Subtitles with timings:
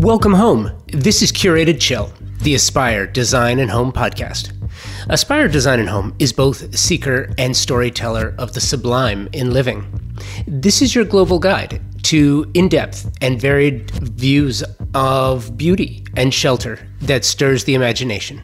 [0.00, 0.70] Welcome home.
[0.86, 2.10] This is Curated Chill,
[2.40, 4.50] the Aspire Design and Home podcast.
[5.10, 9.84] Aspire Design and Home is both seeker and storyteller of the sublime in living.
[10.46, 14.64] This is your global guide to in depth and varied views
[14.94, 18.42] of beauty and shelter that stirs the imagination.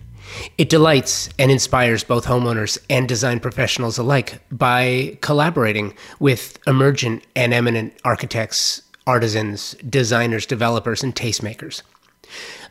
[0.59, 7.54] It delights and inspires both homeowners and design professionals alike by collaborating with emergent and
[7.54, 11.83] eminent architects, artisans, designers, developers, and tastemakers.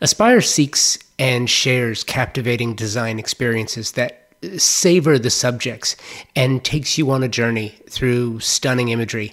[0.02, 5.95] Aspire seeks and shares captivating design experiences that savor the subjects
[6.35, 9.31] and takes you on a journey through stunning imagery.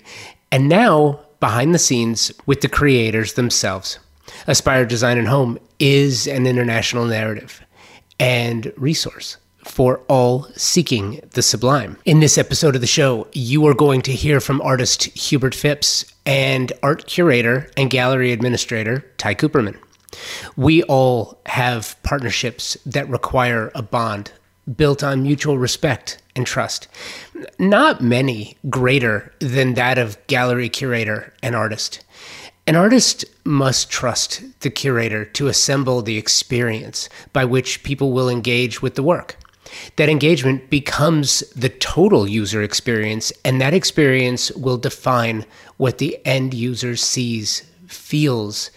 [0.50, 3.98] And now, behind the scenes with the creators themselves.
[4.46, 7.60] Aspire Design and Home is an international narrative
[8.20, 11.96] and resource for all seeking the sublime.
[12.04, 16.11] In this episode of the show, you are going to hear from artist Hubert Phipps
[16.26, 19.78] and art curator and gallery administrator Ty Cooperman.
[20.56, 24.32] We all have partnerships that require a bond
[24.76, 26.88] built on mutual respect and trust.
[27.58, 32.04] Not many greater than that of gallery curator and artist.
[32.66, 38.80] An artist must trust the curator to assemble the experience by which people will engage
[38.80, 39.36] with the work.
[39.96, 45.44] That engagement becomes the total user experience, and that experience will define
[45.76, 48.70] what the end user sees, feels.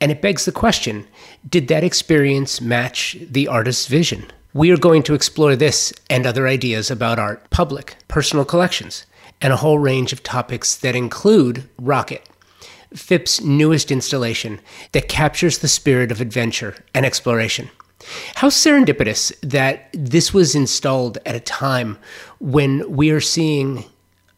[0.00, 1.06] And it begs the question
[1.48, 4.26] did that experience match the artist's vision?
[4.52, 9.04] We are going to explore this and other ideas about art, public, personal collections,
[9.40, 12.28] and a whole range of topics that include Rocket,
[12.94, 14.60] Phipps' newest installation
[14.92, 17.68] that captures the spirit of adventure and exploration.
[18.36, 21.98] How serendipitous that this was installed at a time
[22.38, 23.84] when we are seeing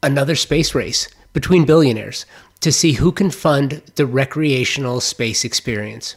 [0.02, 2.26] another space race between billionaires
[2.60, 6.16] to see who can fund the recreational space experience.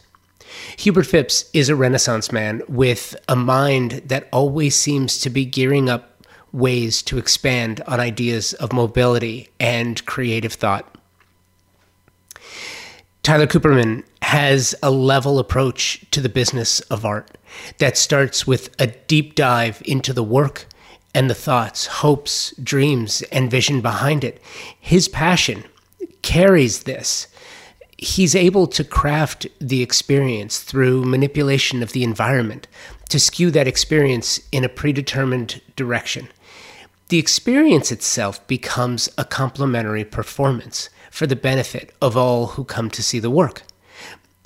[0.78, 5.88] Hubert Phipps is a Renaissance man with a mind that always seems to be gearing
[5.88, 10.96] up ways to expand on ideas of mobility and creative thought.
[13.22, 17.36] Tyler Cooperman has a level approach to the business of art
[17.76, 20.66] that starts with a deep dive into the work
[21.14, 24.40] and the thoughts, hopes, dreams, and vision behind it.
[24.78, 25.64] His passion
[26.22, 27.26] carries this.
[27.98, 32.68] He's able to craft the experience through manipulation of the environment
[33.10, 36.28] to skew that experience in a predetermined direction.
[37.08, 43.02] The experience itself becomes a complementary performance for the benefit of all who come to
[43.02, 43.62] see the work.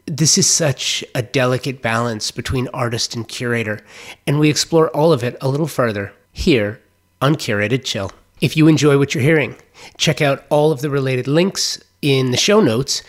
[0.06, 3.80] This is such a delicate balance between artist and curator,
[4.26, 6.80] and we explore all of it a little further here
[7.22, 8.10] on Curated Chill.
[8.40, 9.56] If you enjoy what you're hearing,
[9.96, 13.02] check out all of the related links in the show notes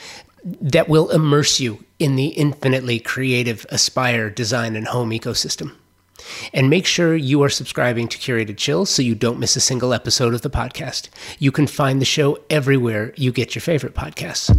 [0.43, 5.73] that will immerse you in the infinitely creative Aspire design and home ecosystem.
[6.53, 9.93] And make sure you are subscribing to Curated Chill so you don't miss a single
[9.93, 11.09] episode of the podcast.
[11.39, 14.49] You can find the show everywhere you get your favorite podcasts.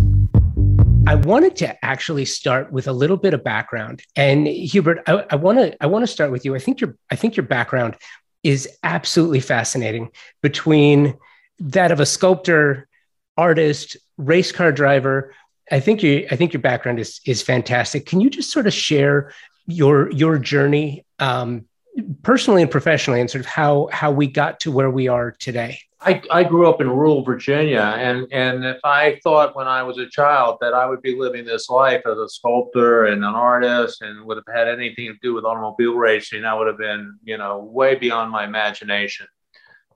[1.08, 4.02] I wanted to actually start with a little bit of background.
[4.16, 6.56] And Hubert, I want to I want to start with you.
[6.56, 7.96] I think your I think your background
[8.42, 10.10] is absolutely fascinating
[10.42, 11.14] between
[11.60, 12.88] that of a sculptor,
[13.36, 15.32] artist, race car driver.
[15.70, 18.06] I think you I think your background is is fantastic.
[18.06, 19.32] Can you just sort of share
[19.66, 21.64] your your journey um,
[22.22, 25.78] personally and professionally and sort of how how we got to where we are today
[26.00, 29.98] I, I grew up in rural Virginia, and, and if I thought when I was
[29.98, 34.02] a child that I would be living this life as a sculptor and an artist
[34.02, 37.38] and would have had anything to do with automobile racing, I would have been, you
[37.38, 39.26] know, way beyond my imagination.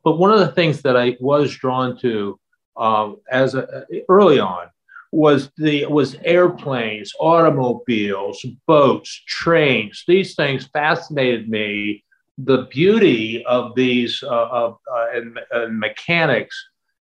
[0.03, 2.41] But one of the things that I was drawn to
[2.77, 4.69] um, as a, early on
[5.13, 10.05] was the was airplanes, automobiles, boats, trains.
[10.07, 12.05] These things fascinated me.
[12.39, 16.57] The beauty of these uh, of, uh, and, and, mechanics,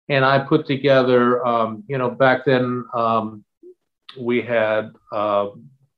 [0.09, 1.47] and I put together.
[1.47, 3.45] Um, you know, back then um,
[4.19, 5.49] we had uh,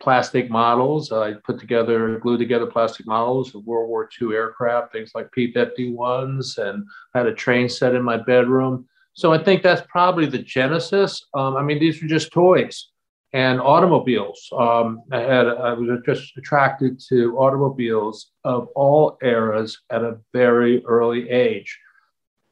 [0.00, 1.12] plastic models.
[1.12, 6.58] I put together, glued together plastic models of World War II aircraft, things like P-51s,
[6.58, 6.84] and
[7.14, 8.86] I had a train set in my bedroom.
[9.14, 11.26] So I think that's probably the genesis.
[11.34, 12.88] Um, I mean, these were just toys
[13.32, 14.48] and automobiles.
[14.56, 20.84] Um, I, had, I was just attracted to automobiles of all eras at a very
[20.84, 21.78] early age.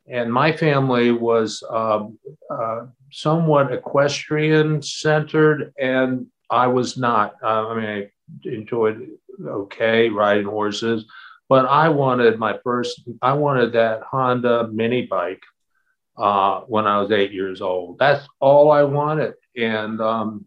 [0.09, 2.19] And my family was um,
[2.51, 7.35] uh, somewhat equestrian centered, and I was not.
[7.43, 9.09] Uh, I mean, I enjoyed
[9.47, 11.05] okay riding horses,
[11.49, 15.43] but I wanted my first, I wanted that Honda mini bike
[16.21, 17.99] uh, when I was eight years old.
[17.99, 19.35] That's all I wanted.
[19.57, 20.45] And um,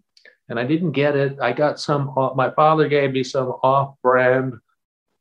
[0.49, 1.39] and I didn't get it.
[1.41, 2.13] I got some.
[2.35, 4.53] My father gave me some off-brand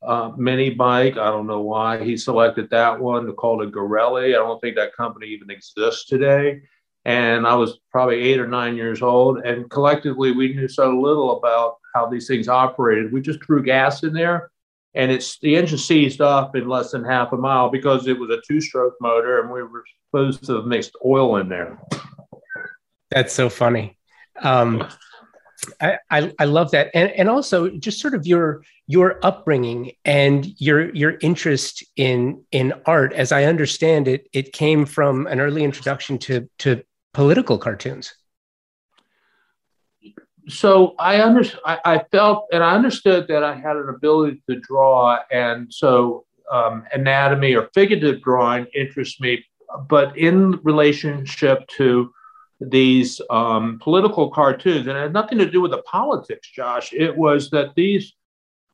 [0.02, 1.16] uh, mini bike.
[1.16, 3.32] I don't know why he selected that one.
[3.34, 4.28] Called it Garelli.
[4.34, 6.62] I don't think that company even exists today.
[7.04, 9.38] And I was probably eight or nine years old.
[9.38, 13.12] And collectively, we knew so little about how these things operated.
[13.12, 14.50] We just threw gas in there,
[14.94, 18.30] and it's the engine seized up in less than half a mile because it was
[18.30, 21.78] a two-stroke motor, and we were supposed to have mixed oil in there.
[23.10, 23.96] That's so funny.
[24.42, 24.86] Um,
[25.80, 30.46] I, I, I love that, and and also just sort of your your upbringing and
[30.60, 33.12] your your interest in in art.
[33.12, 36.82] As I understand it, it came from an early introduction to to
[37.14, 38.12] political cartoons.
[40.48, 44.58] So I under I, I felt and I understood that I had an ability to
[44.58, 49.44] draw, and so um, anatomy or figurative drawing interests me,
[49.88, 52.12] but in relationship to
[52.60, 56.92] these um, political cartoons, and it had nothing to do with the politics, Josh.
[56.92, 58.14] It was that these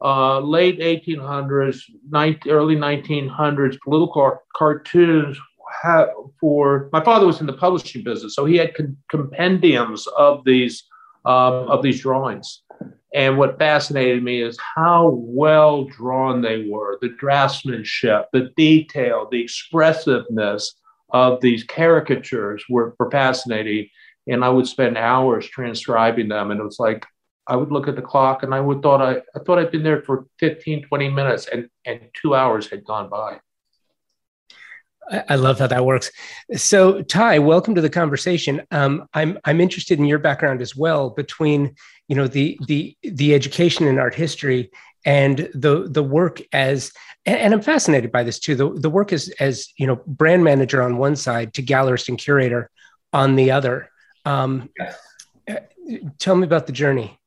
[0.02, 1.80] uh, late 1800s,
[2.10, 5.38] 19, early 1900s political cartoons
[5.82, 6.08] have,
[6.40, 8.74] for my father was in the publishing business, so he had
[9.10, 10.84] compendiums of these
[11.24, 12.62] um, of these drawings.
[13.14, 19.42] And what fascinated me is how well drawn they were, the draftsmanship, the detail, the
[19.42, 20.74] expressiveness
[21.10, 23.88] of these caricatures were, fascinating.
[24.26, 26.50] And I would spend hours transcribing them.
[26.50, 27.06] And it was like,
[27.46, 29.82] I would look at the clock and I would thought I, I thought I'd been
[29.82, 33.40] there for 15, 20 minutes and, and two hours had gone by.
[35.28, 36.10] I love how that works.
[36.55, 38.62] So, Ty, welcome to the conversation.
[38.70, 41.75] Um, I'm I'm interested in your background as well, between
[42.08, 44.70] you know the the the education in art history
[45.05, 46.93] and the the work as
[47.26, 48.55] and, and, I'm fascinated by this too.
[48.55, 52.19] The the work is as you know brand manager on one side to gallerist and
[52.19, 52.70] curator
[53.12, 53.91] on the other.
[54.25, 54.99] Um, yes.
[56.19, 57.19] Tell me about the journey.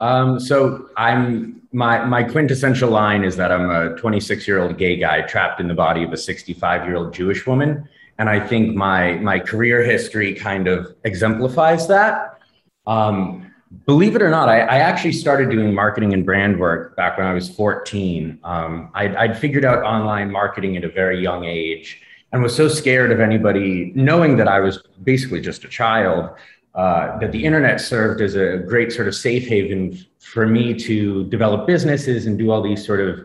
[0.00, 4.96] Um, so I'm my my quintessential line is that I'm a 26 year old gay
[4.96, 8.74] guy trapped in the body of a 65 year old Jewish woman, and I think
[8.74, 12.40] my my career history kind of exemplifies that.
[12.86, 13.45] Um,
[13.84, 17.26] believe it or not, I, I, actually started doing marketing and brand work back when
[17.26, 18.38] I was 14.
[18.44, 22.00] Um, I'd, I'd figured out online marketing at a very young age
[22.32, 26.30] and was so scared of anybody knowing that I was basically just a child
[26.74, 31.24] uh, that the internet served as a great sort of safe haven for me to
[31.24, 33.20] develop businesses and do all these sort of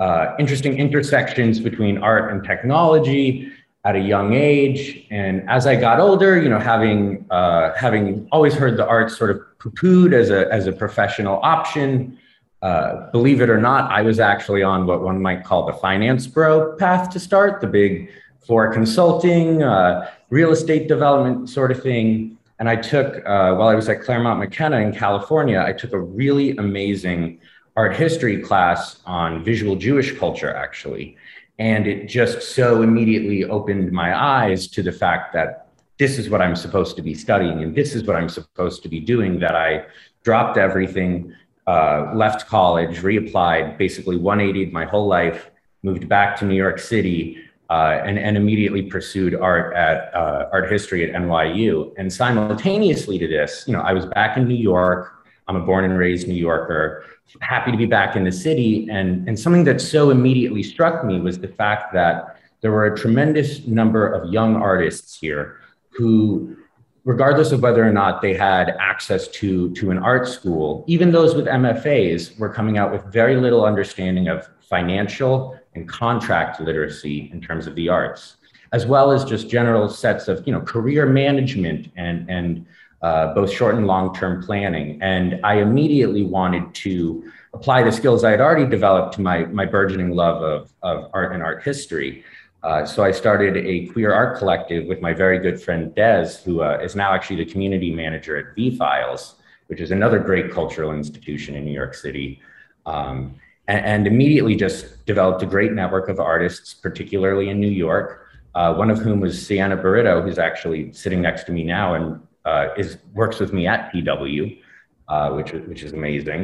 [0.00, 3.52] uh, interesting intersections between art and technology
[3.88, 5.06] at a young age.
[5.10, 9.30] And as I got older, you know, having uh, having always heard the arts sort
[9.30, 12.18] of poo-pooed as a as a professional option,
[12.60, 16.26] uh, believe it or not, I was actually on what one might call the finance
[16.26, 18.10] bro path to start, the big
[18.46, 22.36] four consulting, uh, real estate development sort of thing.
[22.58, 26.00] And I took, uh, while I was at Claremont McKenna in California, I took a
[26.22, 27.40] really amazing
[27.76, 31.16] art history class on visual Jewish culture, actually.
[31.58, 35.68] And it just so immediately opened my eyes to the fact that
[35.98, 38.88] this is what I'm supposed to be studying and this is what I'm supposed to
[38.88, 39.86] be doing that I
[40.22, 41.34] dropped everything,
[41.66, 45.50] uh, left college, reapplied, basically 180 my whole life,
[45.82, 47.38] moved back to New York City,
[47.70, 51.92] uh, and, and immediately pursued art at uh, art history at NYU.
[51.98, 55.12] And simultaneously to this, you know, I was back in New York.
[55.48, 57.04] I'm a born and raised New Yorker,
[57.40, 58.88] happy to be back in the city.
[58.90, 62.96] And, and something that so immediately struck me was the fact that there were a
[62.96, 65.58] tremendous number of young artists here
[65.90, 66.56] who,
[67.04, 71.34] regardless of whether or not they had access to, to an art school, even those
[71.34, 77.40] with MFAs were coming out with very little understanding of financial and contract literacy in
[77.40, 78.36] terms of the arts,
[78.72, 82.66] as well as just general sets of you know career management and and
[83.02, 84.98] uh, both short and long term planning.
[85.02, 89.64] And I immediately wanted to apply the skills I had already developed to my my
[89.64, 92.24] burgeoning love of of art and art history.
[92.62, 96.60] Uh, so I started a queer art collective with my very good friend Des, who
[96.62, 99.34] uh, is now actually the community manager at VFILES,
[99.68, 102.40] which is another great cultural institution in New York City.
[102.84, 103.36] Um,
[103.68, 108.26] and, and immediately just developed a great network of artists, particularly in New York.
[108.54, 112.20] Uh, one of whom was Sienna Barreto, who's actually sitting next to me now and
[112.48, 114.60] uh, is works with me at PW,
[115.08, 116.40] uh, which which is amazing.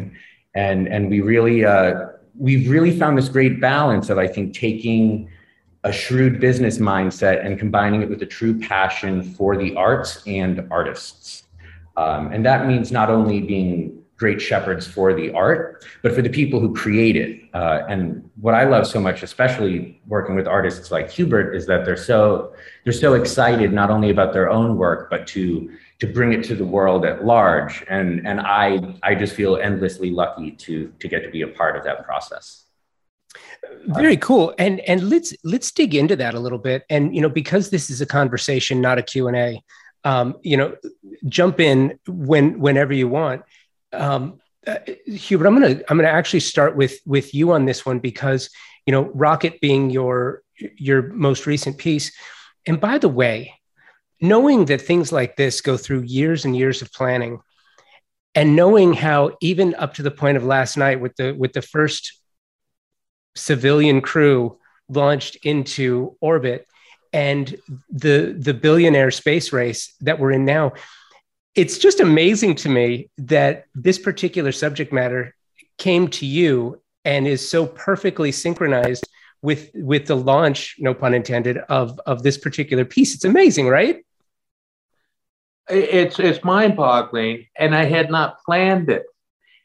[0.55, 1.93] And and we really uh,
[2.47, 5.31] we've really found this great balance of I think taking
[5.85, 10.67] a shrewd business mindset and combining it with a true passion for the arts and
[10.71, 11.45] artists.
[11.97, 16.29] Um, and that means not only being great shepherds for the art, but for the
[16.29, 17.41] people who create it.
[17.53, 21.85] Uh, and what I love so much, especially working with artists like Hubert, is that
[21.85, 22.53] they're so
[22.85, 26.55] they're so excited not only about their own work, but to to bring it to
[26.55, 27.85] the world at large.
[27.89, 31.77] And and I I just feel endlessly lucky to to get to be a part
[31.77, 32.65] of that process.
[33.87, 34.55] Very cool.
[34.59, 36.85] And and let's let's dig into that a little bit.
[36.89, 39.63] And you know, because this is a conversation, not a Q and A.
[40.07, 40.77] Um, you know,
[41.29, 43.43] jump in when whenever you want
[43.95, 47.99] um, uh, Hubert, I'm gonna I'm gonna actually start with with you on this one
[47.99, 48.51] because
[48.87, 52.13] you know Rocket being your your most recent piece,
[52.67, 53.55] and by the way,
[54.21, 57.41] knowing that things like this go through years and years of planning,
[58.35, 61.63] and knowing how even up to the point of last night with the with the
[61.63, 62.19] first
[63.37, 64.59] civilian crew
[64.89, 66.67] launched into orbit
[67.13, 67.57] and
[67.91, 70.73] the the billionaire space race that we're in now
[71.55, 75.35] it's just amazing to me that this particular subject matter
[75.79, 79.07] came to you and is so perfectly synchronized
[79.43, 83.15] with with the launch no pun intended of of this particular piece.
[83.15, 84.05] It's amazing right?
[85.69, 89.05] It's it's mind boggling and i had not planned it.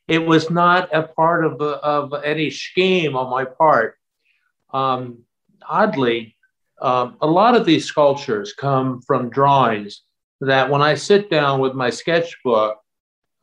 [0.08, 3.96] It was not a part of of any scheme on my part.
[4.72, 5.20] Um,
[5.68, 6.36] oddly
[6.82, 10.02] um, a lot of these sculptures come from drawings
[10.42, 12.78] that when I sit down with my sketchbook,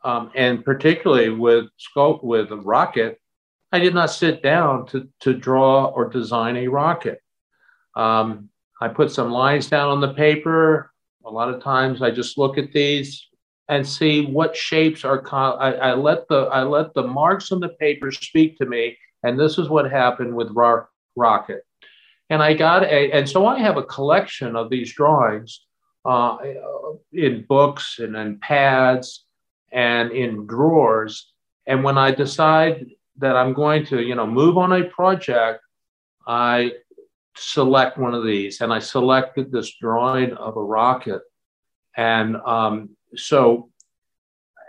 [0.04, 3.20] um, and particularly with scope with a rocket,
[3.72, 7.20] I did not sit down to, to draw or design a rocket.
[7.94, 8.50] Um,
[8.80, 10.92] I put some lines down on the paper.
[11.24, 13.26] A lot of times I just look at these
[13.68, 15.22] and see what shapes are.
[15.32, 19.38] I, I, let the I let the marks on the paper speak to me, and
[19.38, 20.86] this is what happened with ro-
[21.16, 21.62] rocket.
[22.30, 25.65] And I got a, and so I have a collection of these drawings
[26.06, 26.38] uh,
[27.12, 29.24] in books and in pads
[29.72, 31.32] and in drawers.
[31.66, 32.86] And when I decide
[33.18, 35.60] that I'm going to, you know, move on a project,
[36.26, 36.72] I
[37.36, 38.60] select one of these.
[38.60, 41.22] And I selected this drawing of a rocket.
[41.96, 43.70] And um, so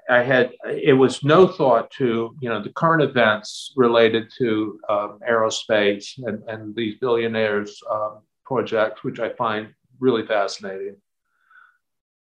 [0.10, 5.20] I had, it was no thought to, you know, the current events related to um,
[5.30, 9.68] aerospace and, and these billionaires' um, projects, which I find
[10.00, 10.96] really fascinating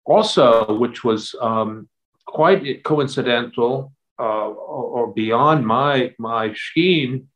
[0.07, 1.87] also, which was um,
[2.25, 7.27] quite coincidental uh, or, beyond my my scheme,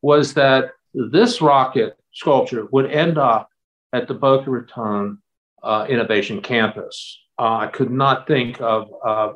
[0.00, 3.50] was that this rocket sculpture would end up
[3.92, 5.18] at the Boca Raton
[5.62, 7.18] uh, Innovation Campus.
[7.38, 9.32] Uh, I could not think of uh,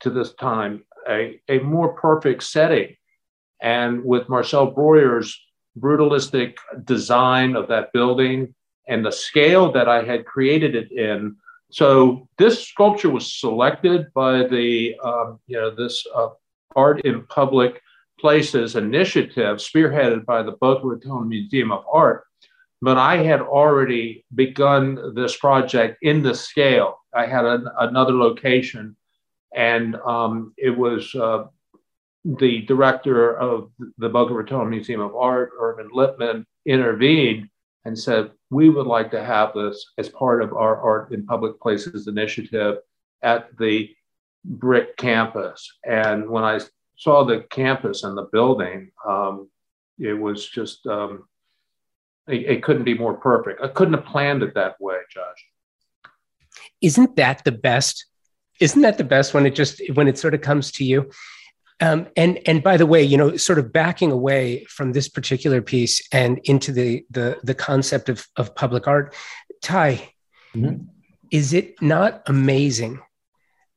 [0.00, 2.96] to this time a, a more perfect setting.
[3.60, 5.38] And with Marcel Breuer's
[5.78, 8.54] brutalistic design of that building
[8.88, 11.36] and the scale that I had created it in,
[11.70, 16.28] so this sculpture was selected by the, um, you know, this uh,
[16.74, 17.82] Art in Public
[18.18, 22.24] Places initiative spearheaded by the Boca Raton Museum of Art.
[22.80, 26.98] But I had already begun this project in the scale.
[27.14, 28.96] I had an, another location,
[29.54, 31.44] and um, it was uh,
[32.24, 37.48] the director of the Boca Raton Museum of Art, Irvin Lippman, intervened
[37.86, 41.60] and said, we would like to have this as part of our Art in Public
[41.60, 42.78] Places initiative
[43.22, 43.94] at the
[44.44, 45.72] BRIC campus.
[45.84, 46.58] And when I
[46.96, 49.48] saw the campus and the building, um,
[50.00, 51.28] it was just, um,
[52.26, 53.62] it, it couldn't be more perfect.
[53.62, 55.44] I couldn't have planned it that way, Josh.
[56.80, 58.06] Isn't that the best?
[58.60, 61.08] Isn't that the best when it just, when it sort of comes to you?
[61.80, 65.60] Um, and and by the way, you know, sort of backing away from this particular
[65.60, 69.14] piece and into the the the concept of of public art,
[69.62, 70.12] Ty,
[70.54, 70.84] mm-hmm.
[71.30, 73.00] is it not amazing?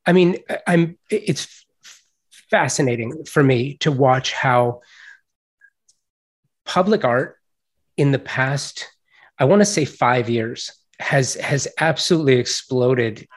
[0.06, 1.66] I mean, I'm it's
[2.50, 4.80] fascinating for me to watch how
[6.64, 7.36] public art
[7.96, 8.88] in the past,
[9.38, 13.28] I want to say five years, has has absolutely exploded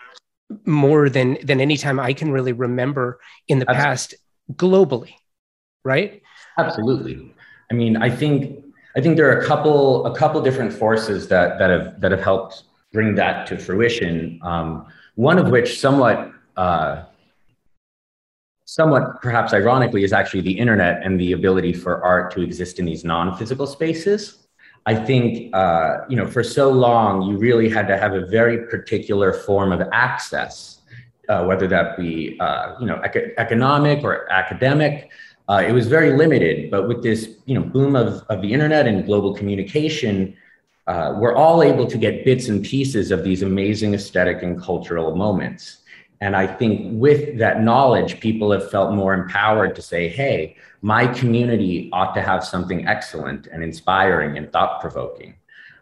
[0.65, 4.13] more than than any time I can really remember in the past
[4.55, 5.13] globally,
[5.83, 6.22] right?
[6.57, 7.33] Absolutely.
[7.72, 8.63] I mean, I think
[8.95, 12.22] I think there are a couple a couple different forces that that have that have
[12.22, 14.39] helped bring that to fruition.
[14.43, 17.03] Um, one of which, somewhat uh,
[18.65, 22.86] somewhat perhaps ironically, is actually the internet and the ability for art to exist in
[22.86, 24.39] these non-physical spaces.
[24.86, 28.67] I think uh, you know for so long you really had to have a very
[28.67, 30.79] particular form of access
[31.29, 35.09] uh, whether that be uh, you know ec- economic or academic.
[35.49, 38.87] Uh, it was very limited, but with this you know boom of, of the internet
[38.87, 40.35] and global communication,
[40.87, 45.15] uh, we're all able to get bits and pieces of these amazing aesthetic and cultural
[45.15, 45.79] moments.
[46.21, 51.07] And I think with that knowledge, people have felt more empowered to say, hey, my
[51.07, 55.35] community ought to have something excellent and inspiring and thought provoking.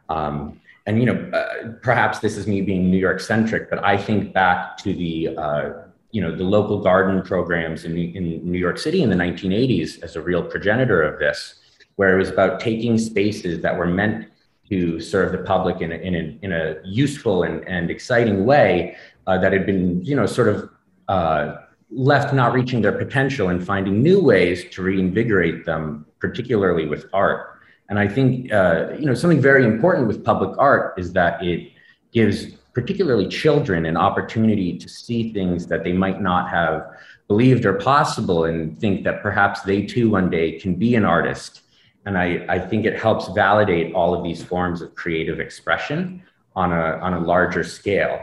[0.10, 3.98] Um, and you know, uh, perhaps this is me being New York centric, but I
[3.98, 5.70] think back to the uh,
[6.12, 10.16] you know the local garden programs in, in New York City in the 1980s as
[10.16, 11.56] a real progenitor of this,
[11.96, 14.28] where it was about taking spaces that were meant
[14.70, 18.96] to serve the public in a, in a, in a useful and, and exciting way
[19.28, 20.70] uh, that had been you know sort of
[21.08, 21.56] uh,
[21.92, 27.51] left not reaching their potential and finding new ways to reinvigorate them, particularly with art.
[27.92, 31.74] And I think uh, you know something very important with public art is that it
[32.14, 36.88] gives particularly children an opportunity to see things that they might not have
[37.28, 41.64] believed are possible and think that perhaps they too one day can be an artist.
[42.06, 46.24] And I, I think it helps validate all of these forms of creative expression
[46.56, 48.22] on a, on a larger scale.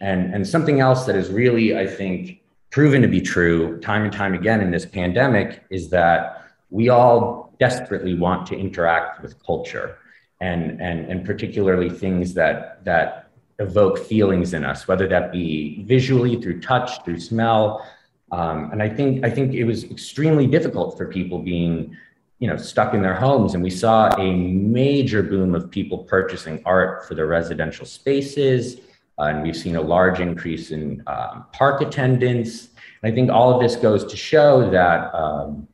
[0.00, 4.12] And, and something else that is really, I think, proven to be true time and
[4.12, 9.98] time again in this pandemic is that we all desperately want to interact with culture
[10.40, 16.40] and, and, and particularly things that, that evoke feelings in us, whether that be visually
[16.40, 17.86] through touch, through smell.
[18.32, 21.96] Um, and I think, I think it was extremely difficult for people being
[22.38, 23.52] you know, stuck in their homes.
[23.52, 28.80] And we saw a major boom of people purchasing art for their residential spaces.
[29.18, 32.70] Uh, and we've seen a large increase in um, park attendance.
[33.02, 35.68] And I think all of this goes to show that um,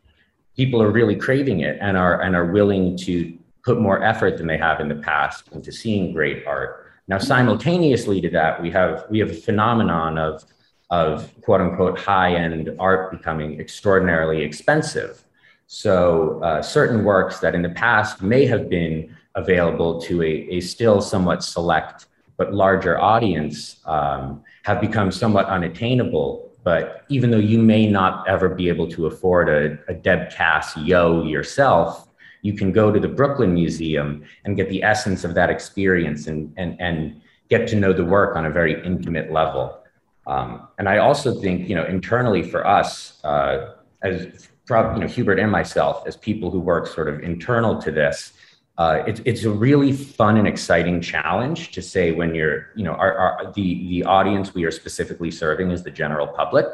[0.57, 4.47] people are really craving it and are and are willing to put more effort than
[4.47, 6.87] they have in the past into seeing great art.
[7.09, 10.45] Now, simultaneously to that, we have we have a phenomenon of
[10.91, 15.23] of quote unquote high end art becoming extraordinarily expensive.
[15.67, 20.61] So uh, certain works that in the past may have been available to a, a
[20.61, 27.59] still somewhat select but larger audience um, have become somewhat unattainable but even though you
[27.63, 32.09] may not ever be able to afford a, a Deb Cass Yo yourself,
[32.43, 36.53] you can go to the Brooklyn Museum and get the essence of that experience and,
[36.57, 39.79] and, and get to know the work on a very intimate level.
[40.27, 45.39] Um, and I also think, you know, internally for us, uh, as you know, Hubert
[45.39, 48.33] and myself, as people who work sort of internal to this,
[48.79, 52.93] uh, it's it's a really fun and exciting challenge to say when you're you know
[52.93, 56.67] our, our the the audience we are specifically serving is the general public.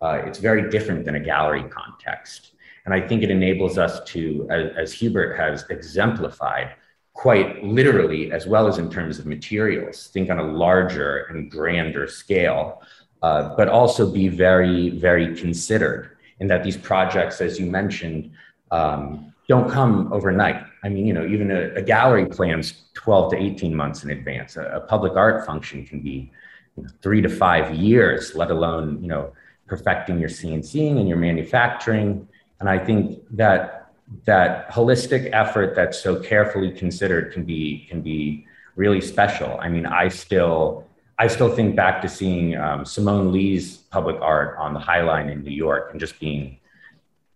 [0.00, 2.52] Uh, it's very different than a gallery context,
[2.86, 6.74] and I think it enables us to, as, as Hubert has exemplified,
[7.12, 12.06] quite literally as well as in terms of materials, think on a larger and grander
[12.06, 12.82] scale,
[13.22, 18.30] uh, but also be very very considered in that these projects, as you mentioned.
[18.70, 20.64] Um, don't come overnight.
[20.84, 24.56] I mean, you know, even a, a gallery plans 12 to 18 months in advance.
[24.56, 26.30] A, a public art function can be
[26.76, 29.32] you know, three to five years, let alone, you know,
[29.66, 32.28] perfecting your CNCing and your manufacturing.
[32.60, 33.92] And I think that
[34.26, 39.58] that holistic effort that's so carefully considered can be can be really special.
[39.58, 40.86] I mean, I still
[41.18, 45.30] I still think back to seeing um, Simone Leigh's public art on the High Line
[45.30, 46.58] in New York and just being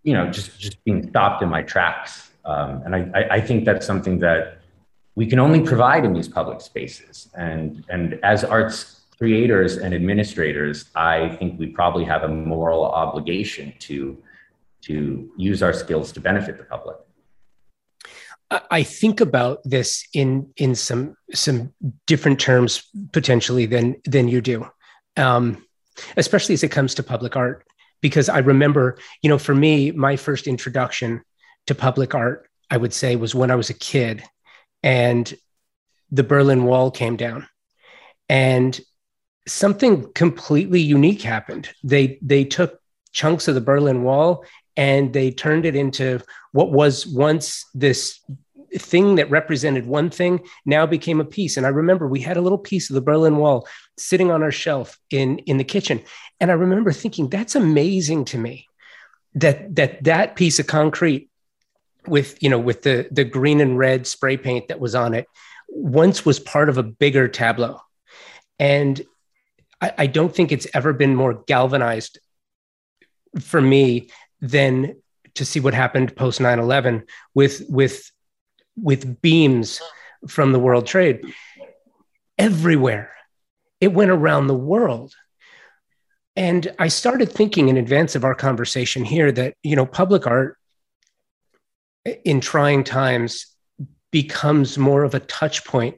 [0.03, 2.28] you know, just just being stopped in my tracks.
[2.49, 4.59] Um, and I, I think that's something that
[5.15, 7.29] we can only provide in these public spaces.
[7.35, 13.75] And and as arts creators and administrators, I think we probably have a moral obligation
[13.81, 14.17] to
[14.83, 16.97] to use our skills to benefit the public.
[18.71, 21.75] I think about this in in some some
[22.07, 22.83] different terms
[23.13, 24.67] potentially than than you do,
[25.19, 25.67] um,
[26.17, 27.67] especially as it comes to public art
[28.01, 31.23] because I remember, you know, for me, my first introduction
[31.69, 34.25] to public art, I would say, was when I was a kid
[34.83, 35.33] and
[36.11, 37.47] the Berlin Wall came down.
[38.29, 38.79] And
[39.47, 41.71] something completely unique happened.
[41.83, 42.81] They they took
[43.13, 44.45] chunks of the Berlin Wall
[44.77, 46.21] and they turned it into
[46.53, 48.21] what was once this
[48.77, 51.57] thing that represented one thing now became a piece.
[51.57, 54.53] And I remember we had a little piece of the Berlin Wall sitting on our
[54.53, 56.03] shelf in, in the kitchen.
[56.39, 58.69] And I remember thinking, that's amazing to me
[59.35, 61.28] that that that piece of concrete
[62.07, 65.27] with you know with the the green and red spray paint that was on it
[65.69, 67.81] once was part of a bigger tableau
[68.59, 69.03] and
[69.81, 72.19] I, I, don't think it's ever been more galvanized
[73.41, 74.97] for me than
[75.35, 78.11] to see what happened post 9-11 with with
[78.77, 79.81] with beams
[80.27, 81.21] from the World Trade
[82.39, 83.13] everywhere.
[83.81, 85.15] It went around the world.
[86.37, 90.57] And I started thinking in advance of our conversation here that, you know, public art
[92.25, 93.47] in trying times
[94.11, 95.97] becomes more of a touch point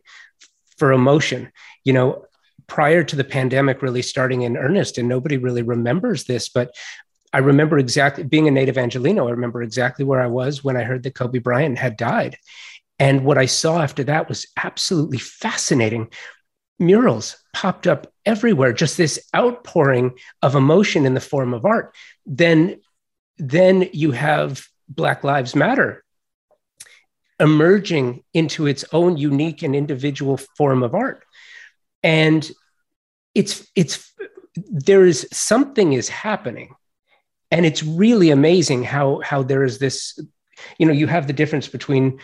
[0.77, 1.53] for emotion.
[1.85, 2.25] You know,
[2.67, 6.75] prior to the pandemic really starting in earnest, and nobody really remembers this, but
[7.33, 9.29] I remember exactly being a native Angeleno.
[9.29, 12.37] I remember exactly where I was when I heard that Kobe Bryant had died.
[12.99, 16.11] And what I saw after that was absolutely fascinating.
[16.79, 21.95] Murals popped up everywhere, just this outpouring of emotion in the form of art.
[22.27, 22.81] Then,
[23.39, 26.05] then you have Black Lives Matter
[27.39, 31.25] emerging into its own unique and individual form of art.
[32.03, 32.49] And
[33.35, 34.13] it's it's
[34.55, 36.75] there is something is happening
[37.51, 40.19] and it's really amazing how how there is this
[40.79, 42.19] you know you have the difference between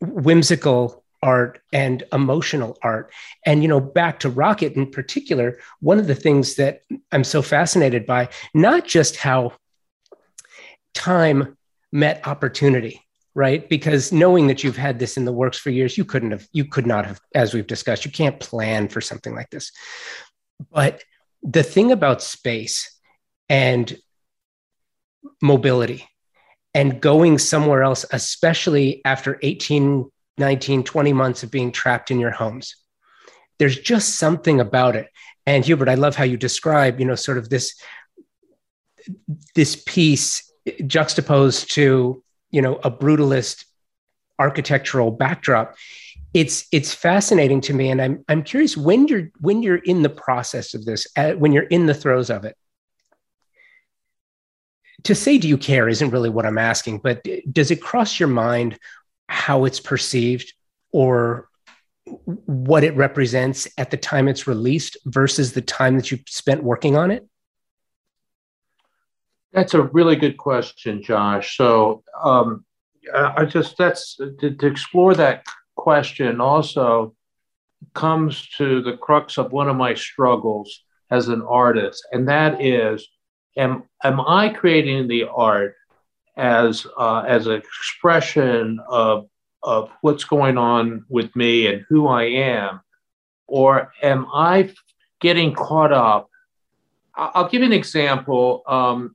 [0.00, 3.12] whimsical art and emotional art
[3.46, 7.42] and you know back to rocket in particular one of the things that i'm so
[7.42, 9.52] fascinated by not just how
[10.94, 11.56] time
[11.92, 13.00] met opportunity
[13.34, 16.46] right because knowing that you've had this in the works for years you couldn't have
[16.52, 19.72] you could not have as we've discussed you can't plan for something like this
[20.70, 21.02] but
[21.42, 22.98] the thing about space
[23.48, 23.96] and
[25.42, 26.06] mobility
[26.74, 32.30] and going somewhere else, especially after 18, 19, 20 months of being trapped in your
[32.30, 32.76] homes.
[33.58, 35.08] There's just something about it.
[35.46, 37.80] And Hubert, I love how you describe, you know, sort of this
[39.54, 40.49] this piece
[40.86, 43.64] juxtaposed to, you know, a brutalist
[44.38, 45.76] architectural backdrop.
[46.32, 50.08] It's it's fascinating to me, and I'm I'm curious when you're when you're in the
[50.08, 52.56] process of this, uh, when you're in the throes of it
[55.04, 58.28] to say do you care isn't really what i'm asking but does it cross your
[58.28, 58.78] mind
[59.28, 60.52] how it's perceived
[60.92, 61.48] or
[62.24, 66.96] what it represents at the time it's released versus the time that you've spent working
[66.96, 67.26] on it
[69.52, 72.64] that's a really good question josh so um,
[73.14, 75.44] i just that's to, to explore that
[75.76, 77.14] question also
[77.94, 83.08] comes to the crux of one of my struggles as an artist and that is
[83.56, 85.76] am am I creating the art
[86.36, 89.28] as uh, as an expression of
[89.62, 92.80] of what's going on with me and who I am,
[93.46, 94.72] or am I
[95.20, 96.30] getting caught up?
[97.14, 98.62] I'll give you an example.
[98.66, 99.14] Um,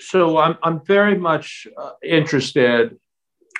[0.00, 2.98] so I'm I'm very much uh, interested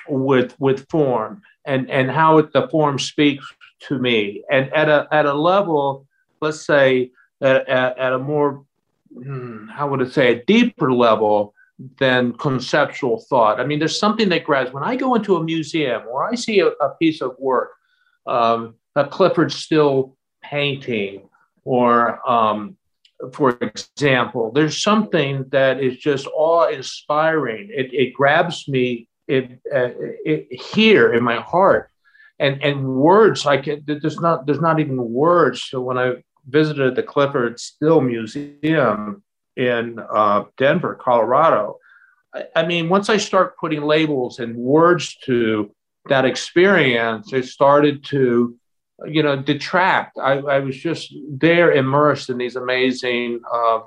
[0.07, 3.45] with with form and and how it, the form speaks
[3.87, 6.07] to me, and at a at a level,
[6.41, 8.65] let's say at, at, at a more
[9.13, 11.53] Hmm, how would it say, a deeper level
[11.99, 13.59] than conceptual thought.
[13.59, 16.59] I mean, there's something that grabs when I go into a museum or I see
[16.59, 17.71] a, a piece of work,
[18.27, 21.27] um, a Clyfford Still painting,
[21.65, 22.77] or um,
[23.33, 27.69] for example, there's something that is just awe inspiring.
[27.71, 29.89] It, it, grabs me it, uh,
[30.25, 31.89] it, here in my heart.
[32.39, 35.63] And, and words, I can, there's not, there's not even words.
[35.63, 36.15] So when I
[36.47, 39.23] visited the Clyfford Still Museum
[39.55, 41.77] in uh, Denver, Colorado.
[42.33, 45.71] I, I, mean, once I start putting labels and words to
[46.07, 48.57] that experience, it started to,
[49.05, 50.17] you know, detract.
[50.17, 53.79] I, I was just there immersed in these amazing uh,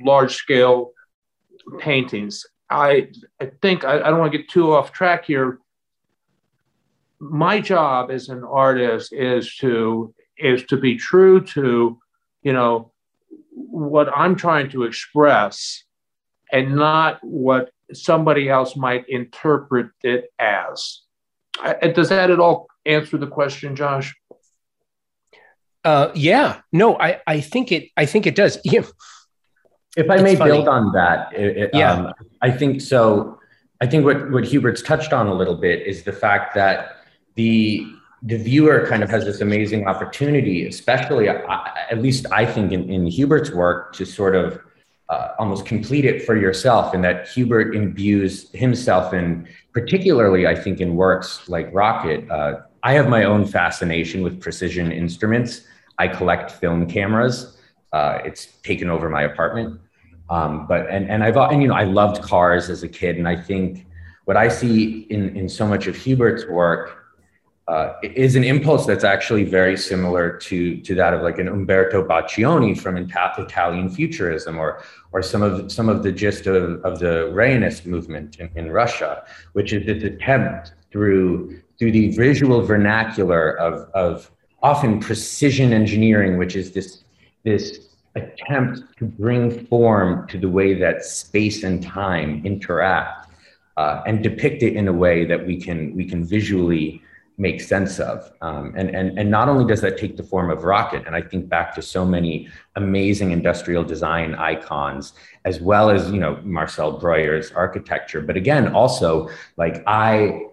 [0.00, 0.92] large scale
[1.78, 2.46] paintings.
[2.70, 3.08] I,
[3.40, 5.58] I think I, I don't want to get too off track here.
[7.20, 11.98] My job as an artist is to is to be true to,
[12.42, 12.92] you know,
[13.50, 15.82] what I'm trying to express
[16.52, 21.00] and not what somebody else might interpret it as.
[21.94, 24.14] does that at all answer the question, Josh?
[25.84, 28.58] Uh, yeah, no, I, I think it, I think it does.
[28.64, 28.82] Yeah.
[29.96, 30.52] If I may funny.
[30.52, 33.40] build on that, it, yeah, um, I think so.
[33.80, 36.98] I think what, what Hubert's touched on a little bit is the fact that
[37.34, 37.86] the
[38.22, 41.36] the viewer kind of has this amazing opportunity, especially uh,
[41.90, 44.60] at least I think in, in Hubert's work, to sort of
[45.08, 50.80] uh, almost complete it for yourself, and that Hubert imbues himself in, particularly I think
[50.80, 52.28] in works like Rocket.
[52.30, 55.62] Uh, I have my own fascination with precision instruments.
[55.98, 57.56] I collect film cameras.
[57.92, 59.80] Uh, it's taken over my apartment.
[60.30, 63.26] Um, but and and I've and you know I loved cars as a kid, and
[63.26, 63.86] I think
[64.26, 66.98] what I see in in so much of Hubert's work
[67.66, 72.06] uh, is an impulse that's actually very similar to to that of like an Umberto
[72.06, 74.82] Boccioni from Italian Futurism, or
[75.12, 79.24] or some of some of the gist of, of the Rayonist movement in, in Russia,
[79.54, 84.30] which is this attempt through through the visual vernacular of of
[84.62, 87.04] often precision engineering, which is this
[87.44, 93.30] this attempt to bring form to the way that space and time interact,
[93.76, 97.02] uh, and depict it in a way that we can we can visually
[97.40, 98.32] make sense of.
[98.42, 101.22] Um, and, and, and not only does that take the form of rocket, and I
[101.22, 105.12] think back to so many amazing industrial design icons,
[105.44, 110.47] as well as, you know, Marcel Breuer's architecture, but again, also like I,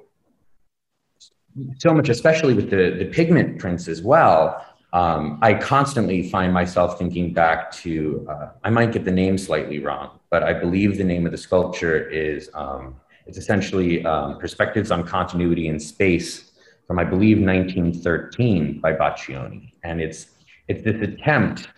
[1.77, 6.97] so much, especially with the, the pigment prints as well, um, I constantly find myself
[6.97, 11.03] thinking back to, uh, I might get the name slightly wrong, but I believe the
[11.03, 16.51] name of the sculpture is, um, it's essentially um, Perspectives on Continuity in Space
[16.87, 20.27] from I believe 1913 by Boccioni, and it's
[20.67, 21.69] it's this attempt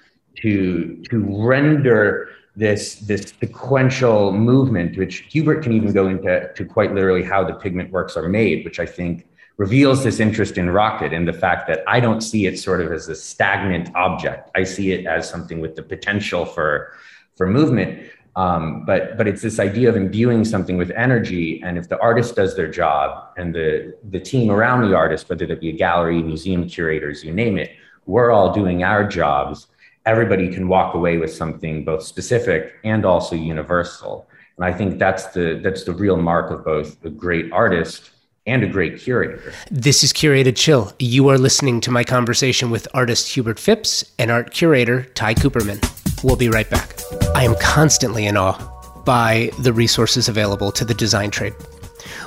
[0.41, 6.93] to to render this this sequential movement, which Hubert can even go into to quite
[6.93, 11.13] literally how the pigment works are made, which I think reveals this interest in rocket
[11.13, 14.51] and the fact that I don't see it sort of as a stagnant object.
[14.55, 16.93] I see it as something with the potential for
[17.35, 18.09] for movement.
[18.35, 22.35] Um, but but it's this idea of imbuing something with energy, and if the artist
[22.35, 26.21] does their job, and the the team around the artist, whether that be a gallery,
[26.21, 27.71] museum curators, you name it,
[28.05, 29.67] we're all doing our jobs.
[30.05, 34.29] Everybody can walk away with something both specific and also universal.
[34.55, 38.11] And I think that's the that's the real mark of both a great artist
[38.47, 39.53] and a great curator.
[39.69, 40.93] This is Curated Chill.
[40.99, 45.83] You are listening to my conversation with artist Hubert Phipps and art curator Ty Cooperman.
[46.23, 46.99] We'll be right back.
[47.35, 48.57] I am constantly in awe
[49.03, 51.53] by the resources available to the design trade.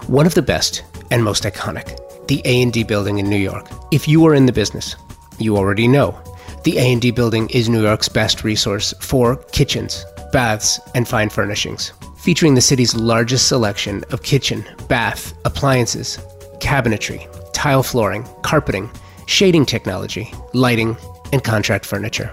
[0.06, 3.66] One of the best and most iconic, the A&D building in New York.
[3.90, 4.96] If you are in the business,
[5.38, 6.18] you already know
[6.64, 11.92] the A&D building is New York's best resource for kitchens, baths, and fine furnishings,
[12.30, 16.16] featuring the city's largest selection of kitchen, bath, appliances,
[16.60, 18.88] cabinetry, tile flooring, carpeting,
[19.26, 20.96] shading technology, lighting,
[21.32, 22.32] and contract furniture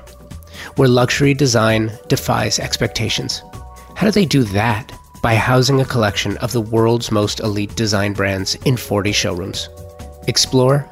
[0.76, 3.42] where luxury design defies expectations.
[3.96, 4.92] How do they do that?
[5.24, 9.68] By housing a collection of the world's most elite design brands in 40 showrooms.
[10.28, 10.88] Explore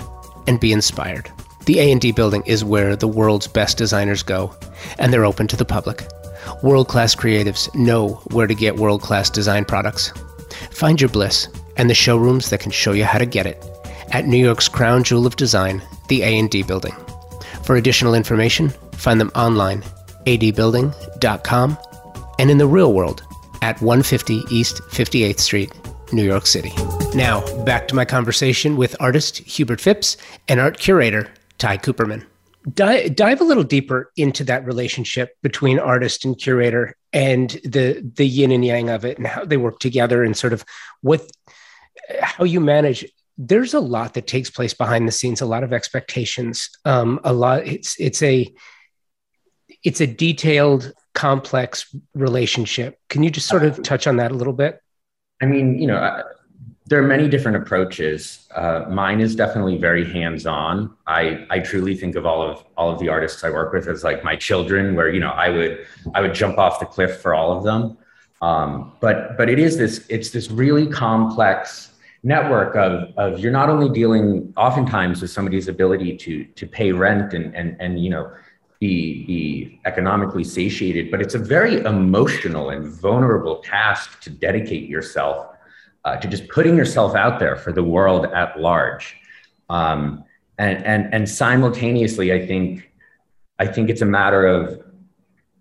[0.47, 1.31] and be inspired.
[1.67, 4.55] The A&D building is where the world's best designers go,
[4.97, 6.07] and they're open to the public.
[6.63, 10.11] World-class creatives know where to get world-class design products.
[10.71, 13.63] Find your bliss and the showrooms that can show you how to get it
[14.11, 16.95] at New York's crown jewel of design, the A&D building.
[17.63, 19.81] For additional information, find them online,
[20.25, 21.77] adbuilding.com,
[22.39, 23.23] and in the real world
[23.61, 25.71] at 150 East 58th Street,
[26.11, 26.71] New York City.
[27.15, 32.25] Now, back to my conversation with artist Hubert Phipps and art curator Ty Cooperman.
[32.73, 38.25] Dive, dive a little deeper into that relationship between artist and curator and the the
[38.25, 40.65] yin and yang of it and how they work together and sort of
[41.01, 41.21] what
[42.21, 43.05] how you manage.
[43.37, 47.33] There's a lot that takes place behind the scenes a lot of expectations um, a
[47.33, 48.51] lot it's it's a
[49.83, 52.97] it's a detailed complex relationship.
[53.09, 54.81] Can you just sort of touch on that a little bit?
[55.41, 56.23] I mean you know I,
[56.87, 58.47] there are many different approaches.
[58.53, 60.93] Uh, mine is definitely very hands-on.
[61.07, 64.03] I i truly think of all of all of the artists i work with as
[64.03, 67.33] like my children where you know i would i would jump off the cliff for
[67.33, 67.97] all of them.
[68.41, 71.91] Um, but but it is this it's this really complex
[72.23, 77.33] network of, of you're not only dealing oftentimes with somebody's ability to to pay rent
[77.33, 78.31] and and and you know
[78.79, 85.54] be be economically satiated but it's a very emotional and vulnerable task to dedicate yourself
[86.05, 89.17] uh, to just putting yourself out there for the world at large
[89.69, 90.23] um,
[90.57, 92.89] and and and simultaneously i think
[93.59, 94.81] i think it's a matter of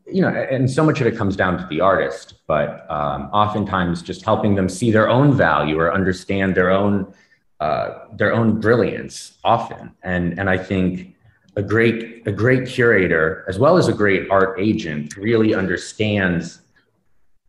[0.06, 4.02] you know, and so much of it comes down to the artist, but um, oftentimes
[4.02, 7.12] just helping them see their own value or understand their own
[7.60, 9.90] uh, their own brilliance often.
[10.02, 11.16] And and I think
[11.56, 16.60] a great a great curator as well as a great art agent really understands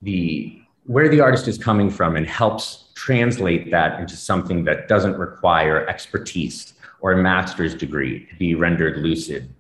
[0.02, 5.18] the where the artist is coming from and helps translate that into something that doesn't
[5.18, 9.54] require expertise or a master's degree to be rendered lucid.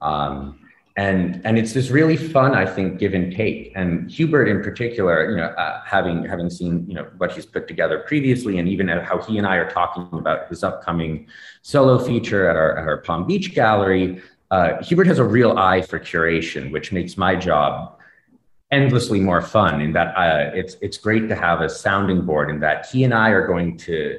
[0.00, 0.58] Um,
[0.98, 5.30] and and it's this really fun i think give and take and hubert in particular
[5.30, 8.88] you know uh, having having seen you know what he's put together previously and even
[8.88, 11.26] how he and i are talking about his upcoming
[11.62, 14.20] solo feature at our, at our palm beach gallery
[14.50, 17.97] uh, hubert has a real eye for curation which makes my job
[18.70, 22.60] endlessly more fun in that uh, it's it's great to have a sounding board in
[22.60, 24.18] that he and i are going to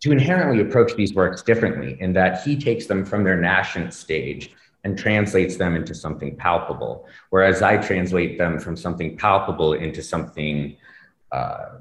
[0.00, 4.52] to inherently approach these works differently in that he takes them from their nascent stage
[4.84, 7.06] and translates them into something palpable.
[7.30, 10.76] Whereas I translate them from something palpable into something
[11.32, 11.78] uh,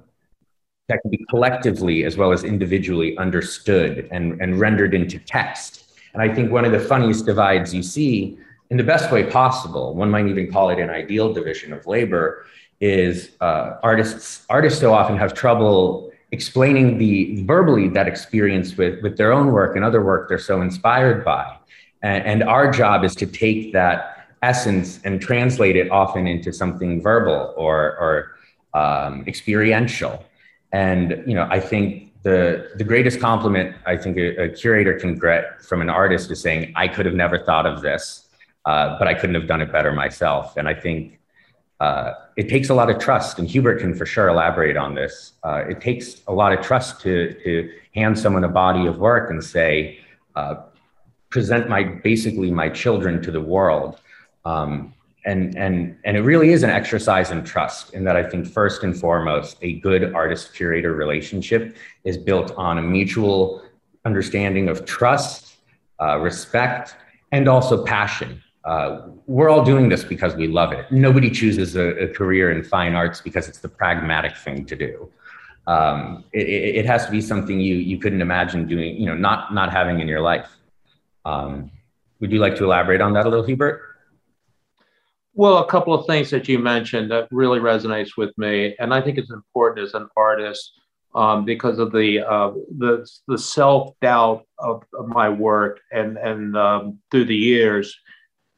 [0.88, 6.00] that can be collectively as well as individually understood and, and rendered into text.
[6.14, 9.94] And I think one of the funniest divides you see in the best way possible,
[9.94, 12.46] one might even call it an ideal division of labor,
[12.82, 19.16] is uh, artists, artists so often have trouble explaining the verbally that experience with with
[19.16, 21.56] their own work and other work they're so inspired by.
[22.02, 27.02] And, and our job is to take that essence and translate it often into something
[27.02, 28.36] verbal or or
[28.80, 30.26] um, experiential.
[30.74, 35.18] And you know i think the the greatest compliment I think a, a, curator can
[35.18, 38.25] get from an artist is saying, "I could have never thought of this,
[38.66, 41.20] uh, but I couldn't have done it better myself." And I think
[41.80, 45.34] uh, it takes a lot of trust, and Hubert can for sure elaborate on this.
[45.44, 49.30] Uh, it takes a lot of trust to to hand someone a body of work
[49.30, 50.00] and say,
[50.36, 50.56] uh,
[51.30, 54.00] "Present my basically my children to the world."
[54.46, 54.94] Um,
[55.26, 58.84] and and and it really is an exercise in trust in that i think first
[58.84, 63.64] and foremost a good artist curator relationship is built on a mutual
[64.06, 65.58] understanding of trust
[66.00, 66.96] uh, respect
[67.32, 70.92] and also passion uh, we're all doing this because we love it.
[70.92, 75.12] Nobody chooses a, a, career in fine arts because it's the pragmatic thing to do.
[75.68, 76.48] Um, it,
[76.78, 80.00] it, has to be something you you couldn't imagine doing you know not not having
[80.00, 80.50] in your life.
[81.26, 81.72] Um,
[82.20, 83.82] would you like to elaborate on that a little hubert?
[85.34, 89.02] Well, a couple of things that you mentioned that really resonates with me, and I
[89.02, 90.72] think it's important as an artist
[91.14, 96.58] um, because of the uh, the the self doubt of, of, my work and and
[96.58, 97.96] um, through the years.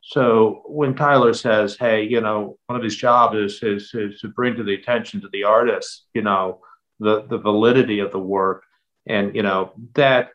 [0.07, 4.29] So when Tyler says, "Hey, you know, one of his jobs is, is is to
[4.29, 6.61] bring to the attention to the artist, you know,
[7.01, 8.63] the the validity of the work,"
[9.05, 10.29] and you know that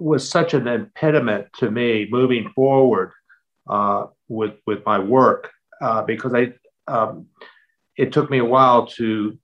[0.00, 3.12] was such an impediment to me moving forward
[3.68, 5.50] uh, with with my work
[5.82, 6.54] uh, because I
[6.90, 7.26] um,
[7.98, 9.38] it took me a while to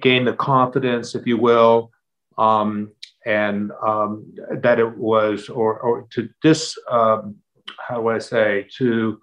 [0.00, 1.90] gain the confidence, if you will,
[2.36, 2.92] um,
[3.26, 7.34] and um, that it was or or to dis um,
[7.78, 9.20] how do I say to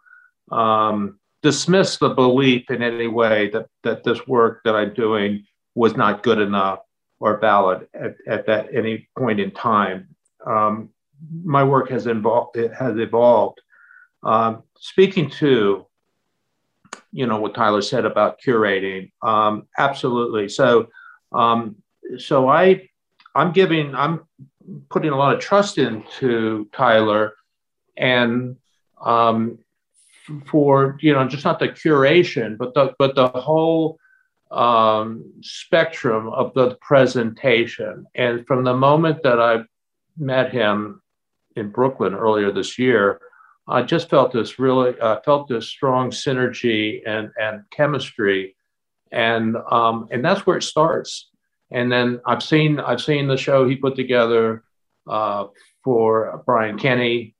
[0.51, 5.95] um, dismiss the belief in any way that that this work that I'm doing was
[5.95, 6.79] not good enough
[7.19, 10.08] or valid at, at that any point in time.
[10.45, 10.89] Um,
[11.43, 13.62] my work has involved it has evolved.
[14.23, 15.86] Um, speaking to
[17.15, 19.12] you know what Tyler said about curating.
[19.21, 20.49] Um, absolutely.
[20.49, 20.89] So,
[21.31, 21.77] um,
[22.17, 22.89] so I,
[23.34, 24.25] I'm giving, I'm
[24.89, 27.34] putting a lot of trust into Tyler,
[27.97, 28.58] and
[29.01, 29.60] um,
[30.47, 33.99] for you know just not the curation, but the but the whole
[34.51, 38.05] um, spectrum of the presentation.
[38.15, 39.63] And from the moment that I
[40.17, 41.01] met him
[41.55, 43.19] in Brooklyn earlier this year,
[43.67, 48.55] I just felt this really uh, felt this strong synergy and and chemistry,
[49.12, 51.29] and um, and that's where it starts.
[51.71, 54.63] And then I've seen I've seen the show he put together
[55.08, 55.47] uh,
[55.84, 57.35] for Brian Kenny.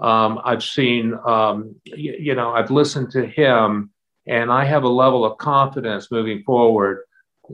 [0.00, 3.90] Um, I've seen um, y- you know I've listened to him,
[4.26, 7.04] and I have a level of confidence moving forward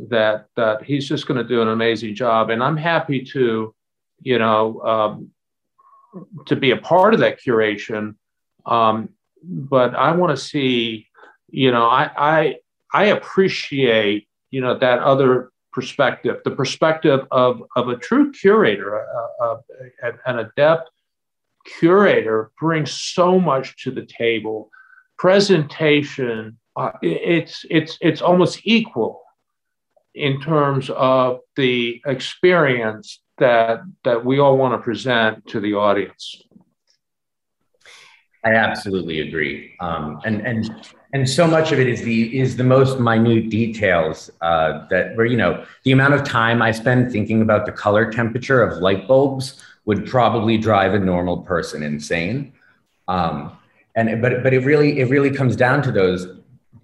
[0.09, 2.51] that that he's just going to do an amazing job.
[2.51, 3.75] And I'm happy to
[4.23, 5.31] you know um,
[6.47, 8.15] to be a part of that curation.
[8.65, 9.11] Um,
[9.43, 11.07] but I want to see,
[11.51, 12.57] you know, I, I
[12.93, 19.05] I appreciate, you know, that other perspective, the perspective of of a true curator,
[19.41, 19.57] uh, uh,
[20.27, 20.91] an adept
[21.79, 24.71] curator brings so much to the table.
[25.19, 29.23] Presentation, uh, it's it's it's almost equal
[30.15, 36.43] in terms of the experience that that we all want to present to the audience.
[38.45, 42.65] I absolutely agree, um, and and and so much of it is the is the
[42.65, 47.43] most minute details uh, that where you know the amount of time I spend thinking
[47.43, 52.53] about the color temperature of light bulbs would probably drive a normal person insane.
[53.09, 53.57] Um,
[53.95, 56.27] and but but it really it really comes down to those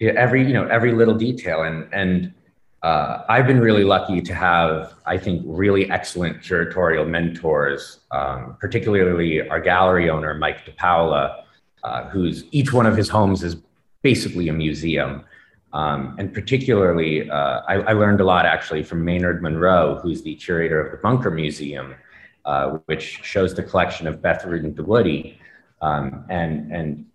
[0.01, 2.33] every you know every little detail and and
[2.83, 9.49] uh, I've been really lucky to have, I think, really excellent curatorial mentors, um, particularly
[9.49, 11.45] our gallery owner, Mike DePaula,
[11.85, 13.57] uh, whose each one of his homes is
[14.03, 15.25] basically a museum.
[15.73, 20.35] Um, and particularly, uh, I, I, learned a lot actually from Maynard Monroe, who's the
[20.35, 21.95] curator of the Bunker Museum,
[22.45, 25.37] uh, which shows the collection of Beth Rudin DeWoody.
[25.81, 27.07] Um, and, and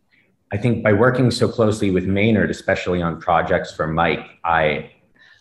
[0.51, 4.91] I think by working so closely with Maynard, especially on projects for Mike, I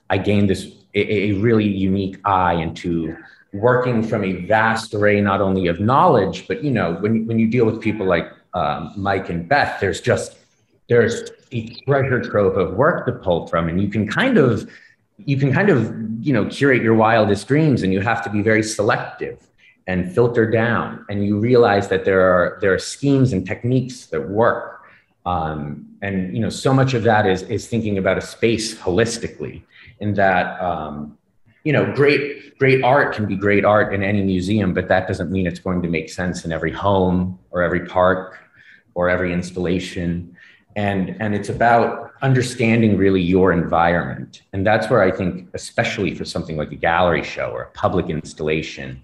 [0.08, 3.16] I gained this a, a really unique eye into
[3.52, 7.48] working from a vast array not only of knowledge, but you know when when you
[7.48, 10.36] deal with people like um, Mike and Beth, there's just
[10.88, 14.68] there's a treasure trove of work to pull from, and you can kind of
[15.18, 18.42] you can kind of you know curate your wildest dreams, and you have to be
[18.42, 19.38] very selective
[19.86, 24.28] and filter down, and you realize that there are there are schemes and techniques that
[24.28, 24.82] work,
[25.24, 29.62] um, and you know so much of that is is thinking about a space holistically
[30.00, 31.16] in that um,
[31.66, 35.32] you know, great, great art can be great art in any museum, but that doesn't
[35.32, 38.38] mean it's going to make sense in every home or every park
[38.94, 40.36] or every installation.
[40.76, 44.42] And, and it's about understanding really your environment.
[44.52, 48.10] And that's where I think, especially for something like a gallery show or a public
[48.10, 49.02] installation,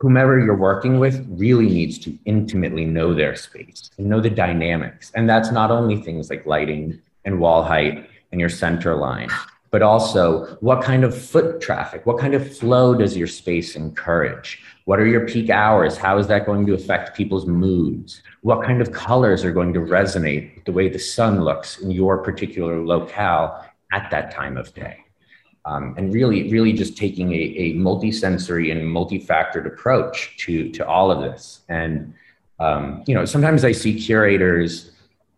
[0.00, 5.10] whomever you're working with really needs to intimately know their space and know the dynamics.
[5.14, 9.30] And that's not only things like lighting and wall height and your center line,
[9.70, 14.62] but also what kind of foot traffic, what kind of flow does your space encourage?
[14.84, 15.96] What are your peak hours?
[15.96, 18.22] How is that going to affect people's moods?
[18.42, 21.90] What kind of colors are going to resonate with the way the sun looks in
[21.90, 25.05] your particular locale at that time of day?
[25.66, 31.10] Um, and really, really just taking a, a multi-sensory and multi-factored approach to to all
[31.10, 31.60] of this.
[31.68, 32.14] And
[32.60, 34.92] um, you know, sometimes I see curators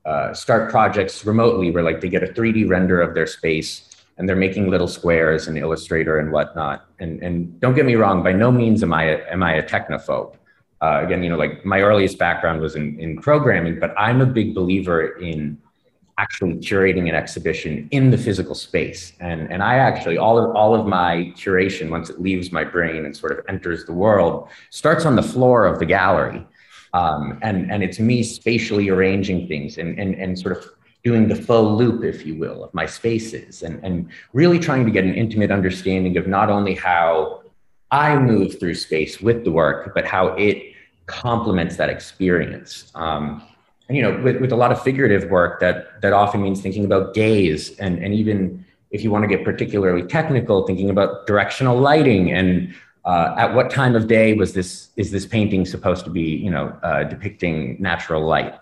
[0.04, 4.28] uh, start projects remotely where like they get a 3D render of their space and
[4.28, 6.86] they're making little squares in Illustrator and whatnot.
[6.98, 9.62] And and don't get me wrong, by no means am I a, am I a
[9.62, 10.34] technophobe.
[10.80, 14.26] Uh, again, you know, like my earliest background was in, in programming, but I'm a
[14.26, 15.58] big believer in
[16.18, 19.12] actually curating an exhibition in the physical space.
[19.20, 23.04] And, and I actually, all of, all of my curation, once it leaves my brain
[23.06, 26.44] and sort of enters the world, starts on the floor of the gallery.
[26.92, 30.68] Um, and, and it's me spatially arranging things and, and, and sort of
[31.04, 34.90] doing the faux loop, if you will, of my spaces and, and really trying to
[34.90, 37.42] get an intimate understanding of not only how
[37.90, 40.74] I move through space with the work, but how it
[41.06, 42.90] complements that experience.
[42.94, 43.42] Um,
[43.90, 47.14] you know with, with a lot of figurative work that that often means thinking about
[47.14, 52.32] gaze and and even if you want to get particularly technical thinking about directional lighting
[52.32, 52.74] and
[53.04, 56.50] uh, at what time of day was this is this painting supposed to be you
[56.50, 58.54] know uh, depicting natural light?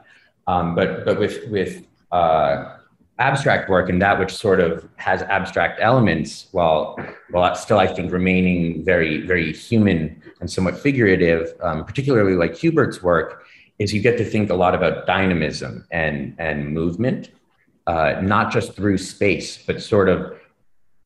[0.46, 2.76] Um, but but with with uh,
[3.18, 6.96] abstract work and that which sort of has abstract elements while
[7.30, 13.02] while still i think remaining very very human and somewhat figurative um, particularly like hubert's
[13.02, 13.45] work
[13.78, 17.30] is you get to think a lot about dynamism and and movement,
[17.86, 20.38] uh, not just through space, but sort of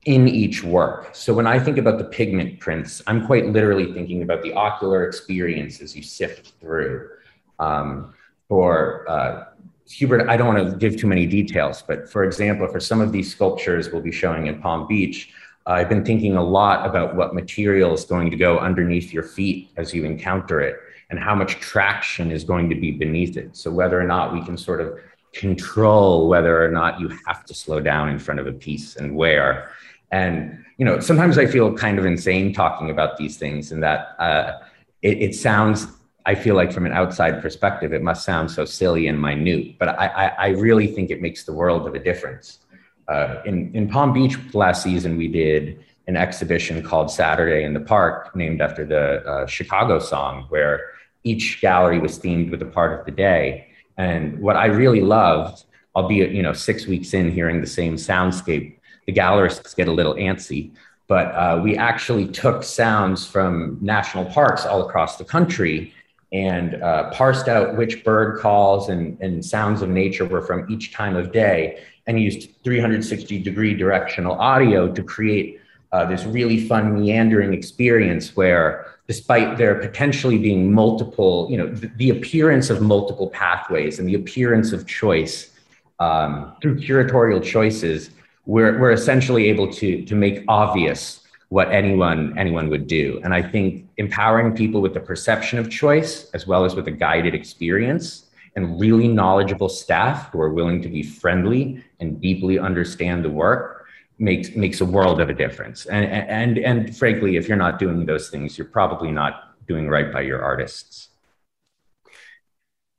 [0.07, 1.15] in each work.
[1.15, 5.07] So when I think about the pigment prints, I'm quite literally thinking about the ocular
[5.07, 7.11] experience as you sift through.
[7.59, 8.15] Um,
[8.49, 9.45] for uh,
[9.89, 13.13] Hubert, I don't want to give too many details, but for example, for some of
[13.13, 15.31] these sculptures we'll be showing in Palm Beach,
[15.67, 19.23] uh, I've been thinking a lot about what material is going to go underneath your
[19.23, 20.77] feet as you encounter it
[21.11, 23.57] and how much traction is going to be beneath it.
[23.57, 24.99] So whether or not we can sort of
[25.33, 29.15] control whether or not you have to slow down in front of a piece and
[29.15, 29.71] where.
[30.11, 34.17] And you know, sometimes I feel kind of insane talking about these things, and that
[34.19, 34.59] uh,
[35.03, 35.87] it, it, sounds.
[36.27, 39.91] I feel like from an outside perspective, it must sound so silly and minute, but
[39.91, 42.61] I, I, I really think it makes the world of a difference.
[43.09, 47.81] Uh, in in Palm Beach last season, we did an exhibition called Saturday in the
[47.81, 50.91] Park, named after the uh, Chicago song, where
[51.25, 53.69] each gallery was themed with a part of the day.
[53.97, 55.65] And what I really loved,
[55.95, 60.15] albeit you know six weeks in hearing the same soundscape, the gallerists get a little
[60.15, 60.73] antsy.
[61.09, 65.93] But uh, we actually took sounds from national parks all across the country
[66.33, 70.93] and uh, parsed out which bird calls and, and sounds of nature were from each
[70.93, 75.61] time of day and used 360 degree directional audio to create
[75.93, 81.89] uh, this really fun meandering experience where despite there potentially being multiple, you know, the,
[81.97, 85.51] the appearance of multiple pathways and the appearance of choice
[85.99, 88.11] um, through curatorial choices,
[88.47, 93.21] we're, we're essentially able to, to make obvious what anyone anyone would do.
[93.25, 96.93] And I think empowering people with the perception of choice as well as with a
[96.93, 103.25] guided experience and really knowledgeable staff who are willing to be friendly and deeply understand
[103.25, 103.80] the work
[104.21, 105.87] makes makes a world of a difference.
[105.87, 110.13] And and and frankly, if you're not doing those things, you're probably not doing right
[110.13, 111.09] by your artists.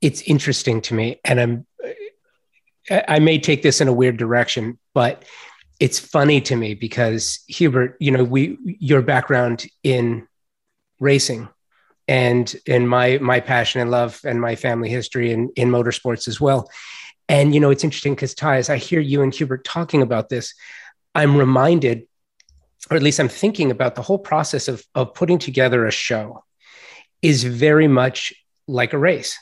[0.00, 1.66] It's interesting to me, and I'm
[2.90, 5.24] I may take this in a weird direction, but
[5.78, 10.26] it's funny to me because Hubert, you know, we your background in
[10.98, 11.48] racing
[12.08, 16.40] and in my my passion and love and my family history in in motorsports as
[16.40, 16.68] well.
[17.28, 20.28] And you know, it's interesting because Ty, as I hear you and Hubert talking about
[20.28, 20.54] this,
[21.14, 22.06] I'm reminded,
[22.90, 26.44] or at least I'm thinking about the whole process of, of putting together a show
[27.20, 28.32] is very much
[28.66, 29.38] like a race.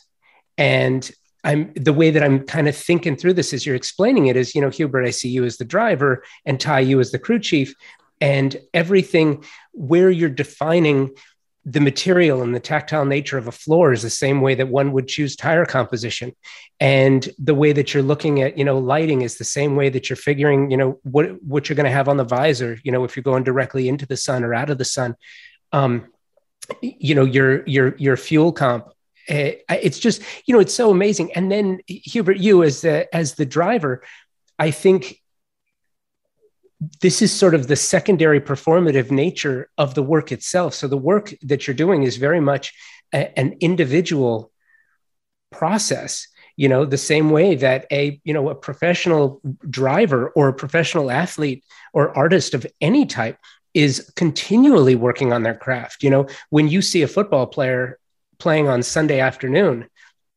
[0.58, 1.10] And
[1.42, 4.54] I'm the way that I'm kind of thinking through this as you're explaining it is,
[4.54, 7.38] you know, Hubert, I see you as the driver and Ty, you as the crew
[7.38, 7.74] chief,
[8.20, 9.42] and everything
[9.72, 11.10] where you're defining
[11.64, 14.92] the material and the tactile nature of a floor is the same way that one
[14.92, 16.34] would choose tire composition.
[16.78, 20.08] And the way that you're looking at you know lighting is the same way that
[20.08, 23.04] you're figuring you know what what you're going to have on the visor you know
[23.04, 25.16] if you're going directly into the sun or out of the sun.
[25.72, 26.06] Um
[26.80, 28.88] you know your your your fuel comp
[29.28, 31.32] eh, it's just you know it's so amazing.
[31.32, 34.02] And then hubert you as the as the driver
[34.58, 35.20] i think
[37.01, 40.74] this is sort of the secondary performative nature of the work itself.
[40.74, 42.72] So the work that you're doing is very much
[43.12, 44.51] a, an individual
[45.51, 46.26] process
[46.57, 51.11] you know the same way that a you know a professional driver or a professional
[51.11, 53.39] athlete or artist of any type
[53.72, 57.99] is continually working on their craft you know when you see a football player
[58.39, 59.89] playing on sunday afternoon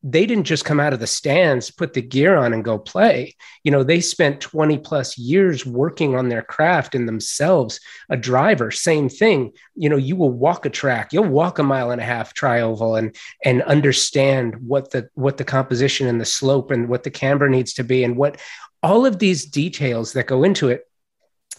[0.06, 3.36] they didn't just come out of the stands, put the gear on and go play.
[3.64, 7.80] You know, they spent 20 plus years working on their craft and themselves.
[8.10, 9.54] A driver, same thing.
[9.76, 12.97] You know, you will walk a track, you'll walk a mile and a half tri-oval
[12.97, 17.47] and and understand what the what the composition and the slope and what the camber
[17.47, 18.39] needs to be and what
[18.82, 20.86] all of these details that go into it.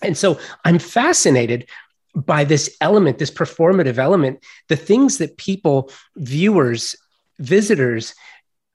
[0.03, 1.67] And so I'm fascinated
[2.15, 6.95] by this element, this performative element, the things that people, viewers,
[7.39, 8.15] visitors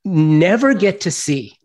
[0.06, 1.56] never get to see.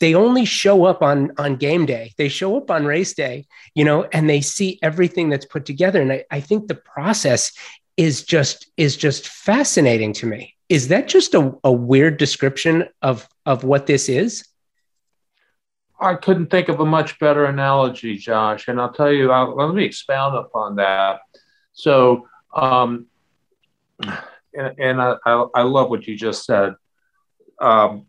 [0.00, 2.12] They only show up on on game day.
[2.16, 6.02] They show up on race day you know and they see everything that's put together.
[6.02, 7.52] And I, I, think the process
[7.96, 10.56] is just is just fascinating to me.
[10.68, 14.46] Is that just a, a weird description of of what this is?
[16.00, 18.68] I couldn't think of a much better analogy josh.
[18.68, 21.20] And i'll tell you I'll, let me expound upon that.
[21.72, 23.06] So um
[24.00, 26.74] and, and I, I love what you just said
[27.60, 28.06] um,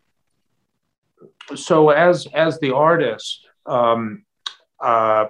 [1.54, 4.24] so as as the artist, um,
[4.80, 5.26] uh,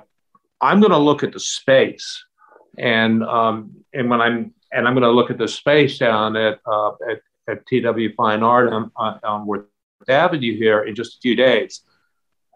[0.61, 2.25] I'm going to look at the space,
[2.79, 6.61] and um, and when I'm and I'm going to look at the space down at
[6.67, 9.67] uh, at, at TW Fine Art on, on Worth
[10.09, 11.83] Avenue here in just a few days.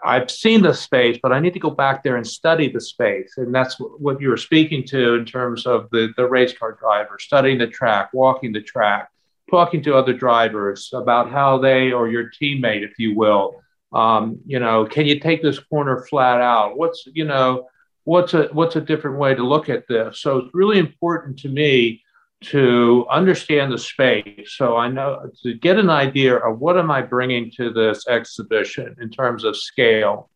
[0.05, 3.35] I've seen the space, but I need to go back there and study the space.
[3.39, 7.17] And that's what you were speaking to in terms of the, the race car driver,
[7.19, 9.09] studying the track, walking the track,
[9.51, 13.63] talking to other drivers about how they or your teammate, if you will,
[13.95, 16.77] um, you know, can you take this corner flat out?
[16.77, 17.69] What's you know,
[18.03, 20.21] what's a what's a different way to look at this?
[20.21, 22.03] So it's really important to me
[22.47, 24.53] to understand the space.
[24.57, 28.97] So I know to get an idea of what am I bringing to this exhibition
[29.01, 30.29] in terms of scale.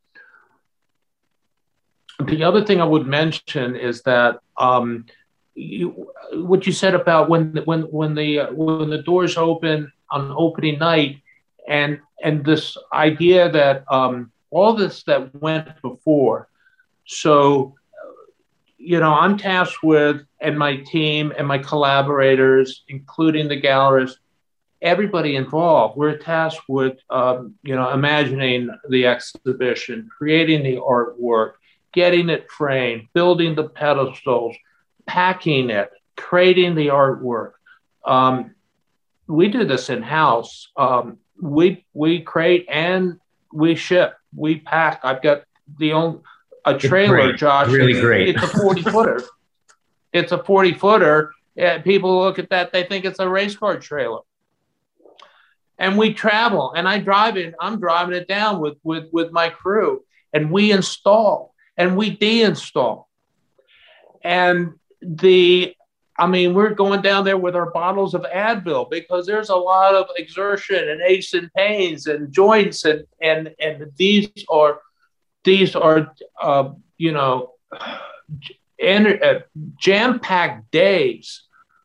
[2.24, 5.06] The other thing I would mention is that um,
[5.58, 10.78] you, what you said about when when when the when the doors open on opening
[10.78, 11.20] night,
[11.66, 16.48] and and this idea that um, all this that went before.
[17.06, 17.74] So,
[18.76, 24.16] you know, I'm tasked with, and my team and my collaborators, including the gallerists,
[24.80, 31.54] everybody involved, we're tasked with, um, you know, imagining the exhibition, creating the artwork,
[31.92, 34.54] getting it framed, building the pedestals,
[35.08, 37.52] packing it, creating the artwork.
[38.04, 38.54] Um,
[39.26, 40.68] we do this in house.
[40.76, 43.18] Um, we we create and
[43.52, 44.14] we ship.
[44.34, 45.00] We pack.
[45.02, 45.42] I've got
[45.78, 46.20] the only
[46.64, 47.68] a trailer, Josh.
[47.68, 48.28] Really it's, great.
[48.28, 49.22] It's a forty footer.
[50.12, 51.32] it's a forty footer.
[51.56, 54.20] Yeah, people look at that, they think it's a race car trailer.
[55.76, 57.54] And we travel, and I drive it.
[57.60, 63.04] I'm driving it down with with with my crew, and we install and we deinstall.
[64.22, 65.74] And the
[66.20, 69.94] I mean, we're going down there with our bottles of Advil because there's a lot
[69.94, 74.80] of exertion and aches and pains and joints and and and these are
[75.44, 77.52] these are uh, you know
[78.80, 79.40] and uh,
[79.76, 81.44] jam-packed days,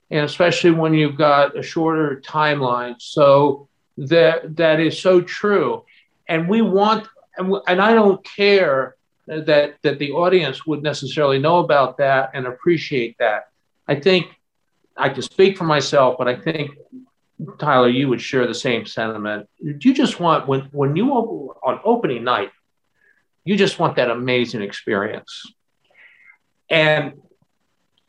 [0.10, 2.96] and especially when you've got a shorter timeline.
[3.00, 5.86] So that that is so true,
[6.28, 7.08] and we want
[7.38, 8.96] and, and I don't care
[9.28, 13.50] that that the audience would necessarily know about that and appreciate that.
[13.88, 14.28] I think
[14.98, 16.72] I can speak for myself, but I think
[17.58, 19.48] Tyler, you would share the same sentiment.
[19.60, 22.52] You just want when when you on opening night,
[23.44, 25.54] you just want that amazing experience,
[26.70, 27.14] and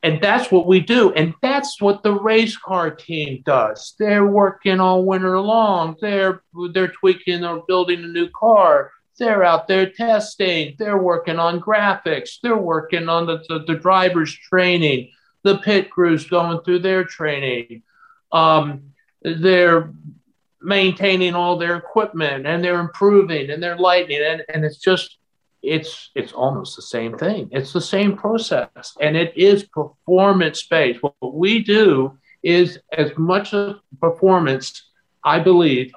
[0.02, 3.94] and that's what we do, and that's what the race car team does.
[3.98, 5.96] They're working all winter long.
[6.00, 6.42] They're
[6.72, 10.74] they're tweaking or building a new car they're out there testing.
[10.78, 12.40] They're working on graphics.
[12.42, 15.10] They're working on the, the, the driver's training.
[15.42, 17.82] The pit crew's going through their training.
[18.32, 18.92] Um,
[19.22, 19.92] they're
[20.60, 24.22] maintaining all their equipment and they're improving and they're lightening.
[24.22, 25.18] And, and it's just,
[25.62, 27.48] it's it's almost the same thing.
[27.50, 28.96] It's the same process.
[29.00, 31.02] And it is performance based.
[31.02, 34.90] What we do is as much a performance,
[35.24, 35.92] I believe.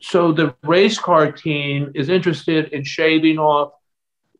[0.00, 3.72] So the race car team is interested in shaving off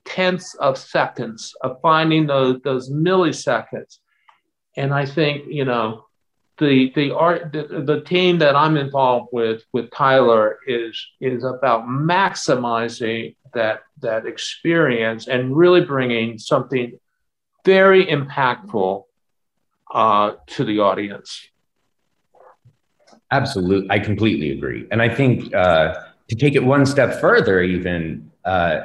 [0.05, 3.99] tenths of seconds, of finding those, those milliseconds.
[4.77, 6.05] And I think, you know,
[6.61, 11.87] the the art the, the team that I'm involved with with Tyler is is about
[11.87, 16.99] maximizing that that experience and really bringing something
[17.65, 19.05] very impactful
[19.93, 21.50] uh, to the audience.
[23.33, 25.95] Absolutely, I completely agree, and I think uh,
[26.29, 28.31] to take it one step further, even.
[28.45, 28.81] Uh,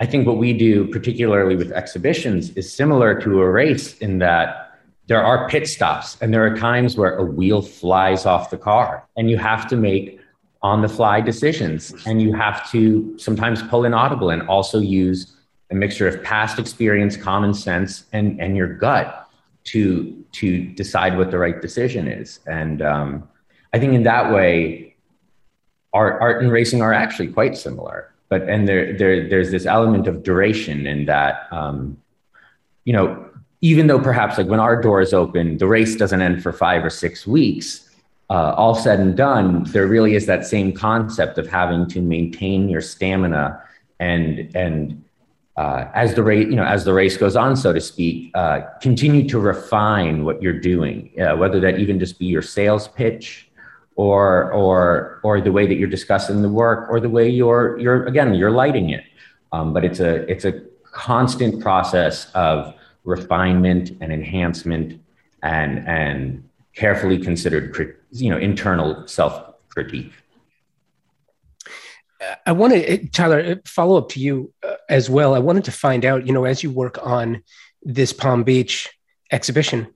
[0.00, 4.64] I think what we do, particularly with exhibitions, is similar to a race in that
[5.06, 9.06] there are pit stops and there are times where a wheel flies off the car
[9.16, 10.20] and you have to make
[10.62, 15.36] on the fly decisions and you have to sometimes pull an audible and also use
[15.70, 19.28] a mixture of past experience common sense and and your gut
[19.64, 23.28] to to decide what the right decision is and um,
[23.74, 24.94] i think in that way
[25.92, 30.06] art art and racing are actually quite similar but and there there there's this element
[30.06, 31.96] of duration in that um,
[32.84, 33.24] you know
[33.64, 36.90] even though perhaps like when our doors open, the race doesn't end for five or
[36.90, 37.88] six weeks,
[38.28, 42.68] uh, all said and done, there really is that same concept of having to maintain
[42.68, 43.58] your stamina
[44.00, 45.02] and and
[45.56, 48.60] uh, as the race you know as the race goes on, so to speak, uh,
[48.82, 53.48] continue to refine what you're doing, uh, whether that even just be your sales pitch
[53.96, 58.04] or or or the way that you're discussing the work or the way you're you're
[58.06, 59.04] again you're lighting it.
[59.52, 62.74] Um, but it's a it's a constant process of
[63.04, 65.00] refinement and enhancement
[65.42, 70.12] and and carefully considered you know internal self critique
[72.46, 75.70] i want to tyler uh, follow up to you uh, as well i wanted to
[75.70, 77.42] find out you know as you work on
[77.82, 78.88] this palm beach
[79.30, 79.86] exhibition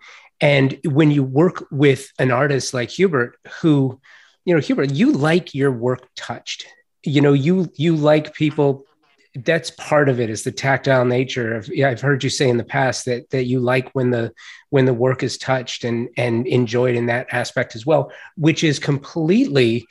[0.41, 4.01] and when you work with an artist like hubert who
[4.45, 6.67] you know hubert you like your work touched.
[7.05, 8.85] You know you you like people
[9.45, 12.57] that's part of it is the tactile nature of yeah i've heard you say in
[12.57, 14.33] the past that that you like when the
[14.71, 18.79] when the work is touched and and enjoyed in that aspect as well which is
[18.79, 19.87] completely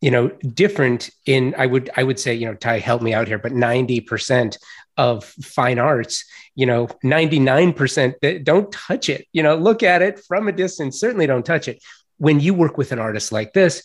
[0.00, 3.26] you know different in i would i would say you know ty help me out
[3.26, 4.58] here but 90%
[4.96, 6.24] of fine arts
[6.54, 11.26] you know 99% don't touch it you know look at it from a distance certainly
[11.26, 11.82] don't touch it.
[12.18, 13.82] When you work with an artist like this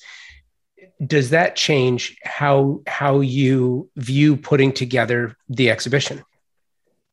[1.06, 6.24] does that change how how you view putting together the exhibition?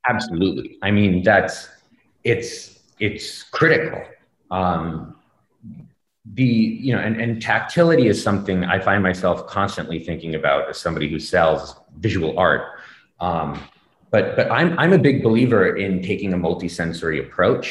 [0.09, 0.79] Absolutely.
[0.83, 1.69] I mean that's
[2.25, 4.03] it's it's critical.
[4.51, 5.17] Um
[6.35, 10.79] the you know and, and tactility is something i find myself constantly thinking about as
[10.79, 12.81] somebody who sells visual art.
[13.21, 13.61] Um,
[14.15, 17.67] but but i'm i'm a big believer in taking a multisensory approach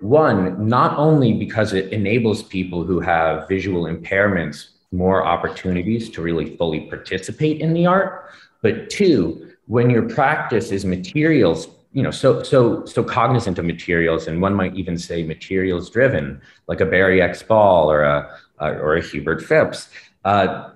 [0.00, 0.40] one
[0.76, 4.58] not only because it enables people who have visual impairments
[4.94, 8.30] more opportunities to really fully participate in the art.
[8.62, 14.26] But two, when your practice is materials, you know, so so so cognizant of materials,
[14.26, 18.72] and one might even say materials driven, like a Barry X Ball or a, a
[18.72, 19.88] or a Hubert Phipps.
[20.24, 20.70] Uh,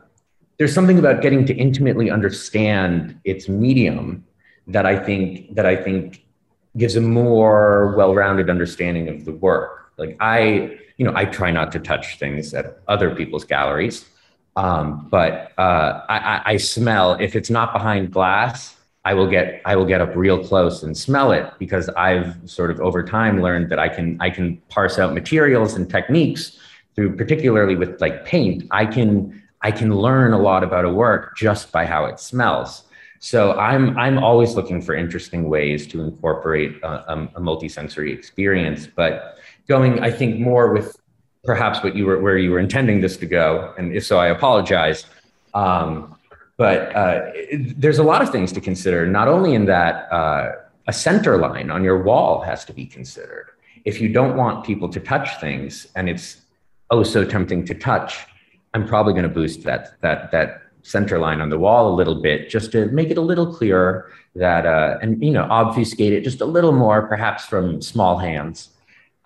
[0.59, 4.25] there's something about getting to intimately understand its medium
[4.69, 6.25] that I think that I think
[6.77, 9.93] gives a more well-rounded understanding of the work.
[9.97, 14.05] Like I you know, I try not to touch things at other people's galleries.
[14.57, 19.77] Um, but uh, I, I, smell if it's not behind glass, I will get I
[19.77, 23.71] will get up real close and smell it because I've sort of over time learned
[23.71, 26.59] that I can I can parse out materials and techniques
[26.97, 28.65] through particularly with like paint.
[28.73, 32.83] I can I can learn a lot about a work just by how it smells.
[33.21, 38.87] So I'm I'm always looking for interesting ways to incorporate a, a, a multisensory experience,
[38.87, 39.39] but
[39.69, 40.97] going, I think, more with
[41.45, 44.29] perhaps what you were where you were intending this to go, and if so, I
[44.29, 45.07] apologize.
[45.55, 46.17] Um,
[46.57, 47.31] but uh,
[47.77, 49.07] there's a lot of things to consider.
[49.07, 50.53] Not only in that uh,
[50.87, 53.47] a center line on your wall has to be considered.
[53.85, 56.43] If you don't want people to touch things, and it's
[56.91, 58.27] oh so tempting to touch,
[58.75, 62.21] I'm probably going to boost that that that center line on the wall a little
[62.21, 66.23] bit just to make it a little clearer that uh, and you know obfuscate it
[66.23, 68.71] just a little more perhaps from small hands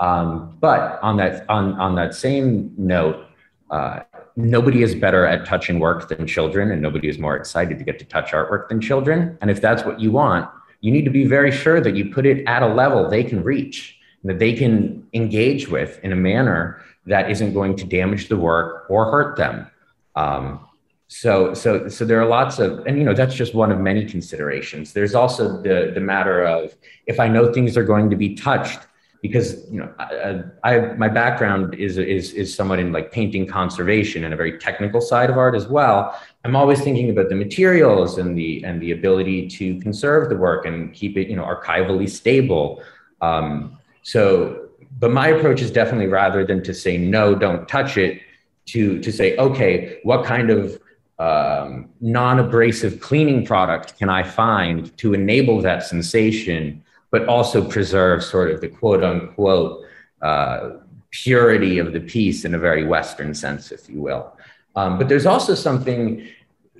[0.03, 3.25] um, but on that on on that same note,
[3.71, 4.01] uh,
[4.35, 8.01] nobody is better at touching work than children, and nobody is more excited to get
[8.01, 9.39] to touch artwork than children.
[9.41, 10.51] And if that's what you want,
[10.81, 13.45] you need to be very sure that you put it at a level they can
[13.45, 18.37] reach, that they can engage with in a manner that isn't going to damage the
[18.37, 19.69] work or hurt them.
[20.17, 20.67] Um,
[21.13, 24.07] so, so, so there are lots of, and you know, that's just one of many
[24.07, 24.95] considerations.
[24.95, 26.75] There's also the the matter of
[27.07, 28.81] if I know things are going to be touched,
[29.21, 34.25] because you know I, I, my background is is is somewhat in like painting conservation
[34.25, 36.19] and a very technical side of art as well.
[36.47, 40.65] I'm always thinking about the materials and the and the ability to conserve the work
[40.65, 42.83] and keep it you know archivally stable.
[43.21, 48.23] Um, so, but my approach is definitely rather than to say no, don't touch it,
[48.69, 50.82] to to say okay, what kind of
[51.23, 58.51] um, non-abrasive cleaning product can I find to enable that sensation but also preserve sort
[58.51, 59.85] of the quote unquote
[60.23, 60.71] uh,
[61.11, 64.37] purity of the piece in a very Western sense, if you will.
[64.75, 66.27] Um, but there's also something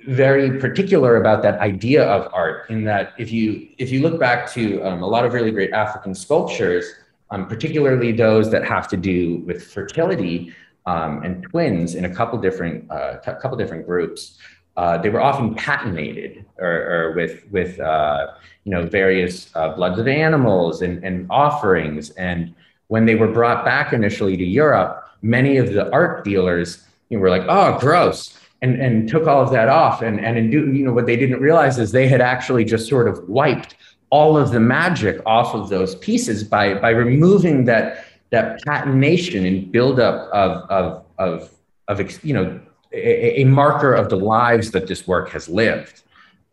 [0.07, 4.51] very particular about that idea of art in that if you if you look back
[4.51, 6.85] to um, a lot of really great African sculptures,
[7.31, 10.53] um, particularly those that have to do with fertility
[10.85, 14.37] um, and twins in a couple different uh, couple different groups,
[14.75, 18.27] uh, they were often patinated or, or with with uh,
[18.63, 22.09] you know various uh, bloods of animals and, and offerings.
[22.11, 22.53] And
[22.87, 27.21] when they were brought back initially to Europe, many of the art dealers you know,
[27.21, 30.01] were like, "Oh, gross," and and took all of that off.
[30.01, 32.89] And and in do, you know what they didn't realize is they had actually just
[32.89, 33.75] sort of wiped
[34.09, 39.71] all of the magic off of those pieces by by removing that that patination and
[39.71, 41.51] buildup of of of
[41.87, 42.59] of you know
[42.91, 46.01] a, a, marker of the lives that this work has lived.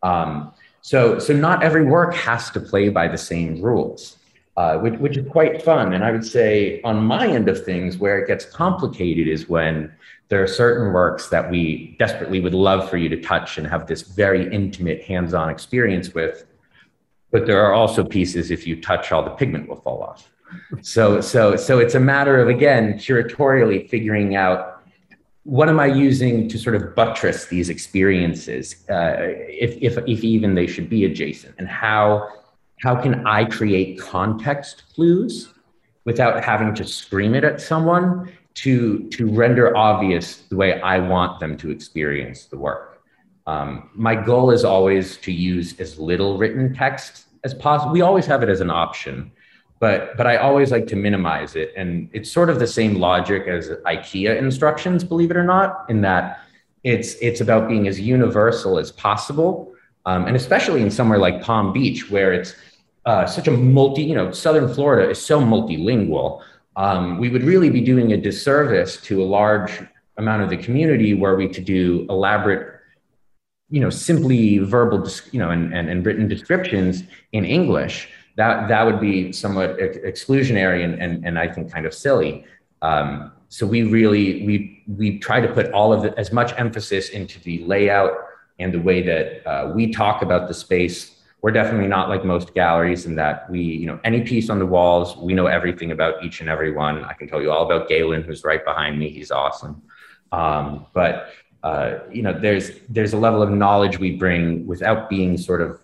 [0.03, 4.17] Um, so, so not every work has to play by the same rules,
[4.57, 5.93] uh, which, which is quite fun.
[5.93, 9.93] And I would say on my end of things, where it gets complicated is when
[10.29, 13.85] there are certain works that we desperately would love for you to touch and have
[13.85, 16.45] this very intimate hands-on experience with.
[17.29, 20.30] But there are also pieces, if you touch, all the pigment will fall off.
[20.81, 24.71] So, so, so it's a matter of again curatorially figuring out
[25.43, 30.53] what am I using to sort of buttress these experiences, uh, if, if, if even
[30.53, 32.29] they should be adjacent, and how,
[32.79, 35.49] how can I create context clues
[36.05, 41.39] without having to scream it at someone to, to render obvious the way I want
[41.39, 43.01] them to experience the work?
[43.47, 47.91] Um, my goal is always to use as little written text as possible.
[47.91, 49.31] We always have it as an option
[49.81, 51.73] but but I always like to minimize it.
[51.75, 56.01] And it's sort of the same logic as IKEA instructions, believe it or not, in
[56.01, 56.39] that
[56.83, 59.73] it's it's about being as universal as possible,
[60.05, 62.55] um, and especially in somewhere like Palm Beach, where it's
[63.05, 66.41] uh, such a multi, you know, Southern Florida is so multilingual.
[66.75, 69.81] Um, we would really be doing a disservice to a large
[70.17, 72.67] amount of the community were we to do elaborate
[73.71, 78.85] you know simply verbal you know and, and, and written descriptions in english that that
[78.85, 82.45] would be somewhat ex- exclusionary and, and and I think kind of silly.
[82.81, 87.09] Um, so we really we we try to put all of the, as much emphasis
[87.09, 88.13] into the layout
[88.59, 91.17] and the way that uh, we talk about the space.
[91.41, 94.65] We're definitely not like most galleries in that we, you know, any piece on the
[94.65, 97.03] walls, we know everything about each and every one.
[97.03, 99.09] I can tell you all about Galen, who's right behind me.
[99.09, 99.81] He's awesome.
[100.31, 101.29] Um, but
[101.63, 105.79] uh, you know, there's there's a level of knowledge we bring without being sort of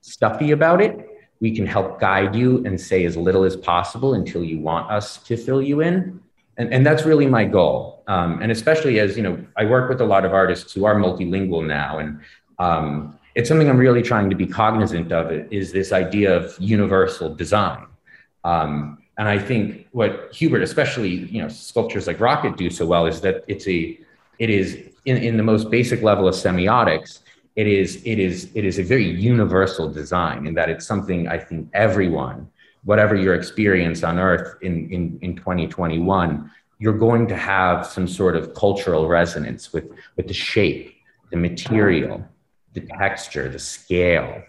[0.00, 1.05] stuffy about it
[1.40, 5.18] we can help guide you and say as little as possible until you want us
[5.18, 6.20] to fill you in.
[6.56, 8.02] And, and that's really my goal.
[8.06, 10.94] Um, and especially as, you know, I work with a lot of artists who are
[10.94, 11.98] multilingual now.
[11.98, 12.20] And
[12.58, 17.34] um, it's something I'm really trying to be cognizant of is this idea of universal
[17.34, 17.86] design.
[18.44, 23.06] Um, and I think what Hubert, especially, you know, sculptures like Rocket do so well
[23.06, 23.98] is that it's a,
[24.38, 27.20] it is in, in the most basic level of semiotics,
[27.56, 31.38] it is it is it is a very universal design in that it's something I
[31.38, 32.48] think everyone,
[32.84, 38.36] whatever your experience on Earth in in, in 2021, you're going to have some sort
[38.36, 40.94] of cultural resonance with with the shape,
[41.30, 42.22] the material,
[42.74, 44.42] the texture, the scale,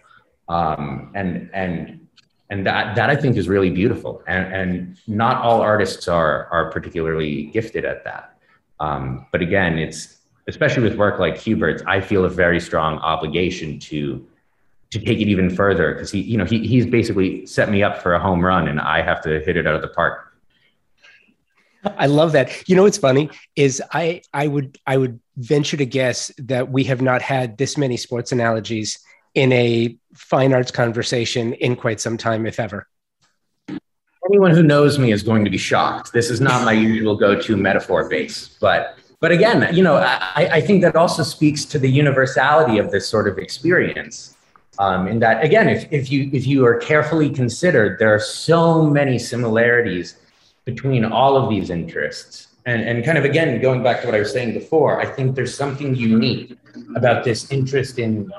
[0.50, 2.06] um, and and
[2.50, 4.22] and that that I think is really beautiful.
[4.26, 8.34] And and not all artists are are particularly gifted at that.
[8.80, 10.17] Um, but again, it's
[10.48, 14.26] especially with work like Hubert's, I feel a very strong obligation to
[14.90, 17.98] to take it even further because he, you know, he he's basically set me up
[18.02, 20.24] for a home run, and I have to hit it out of the park.
[21.84, 22.68] I love that.
[22.68, 26.84] You know what's funny is I I would I would venture to guess that we
[26.84, 28.98] have not had this many sports analogies
[29.34, 32.88] in a fine arts conversation in quite some time, if ever.
[34.30, 36.12] Anyone who knows me is going to be shocked.
[36.12, 40.60] This is not my usual go-to metaphor base, but but again, you know, I, I
[40.60, 44.36] think that also speaks to the universality of this sort of experience.
[44.78, 48.84] Um, in that, again, if, if you if you are carefully considered, there are so
[48.84, 50.16] many similarities
[50.64, 52.48] between all of these interests.
[52.64, 55.34] And, and kind of again, going back to what I was saying before, I think
[55.34, 56.56] there's something unique
[56.94, 58.30] about this interest in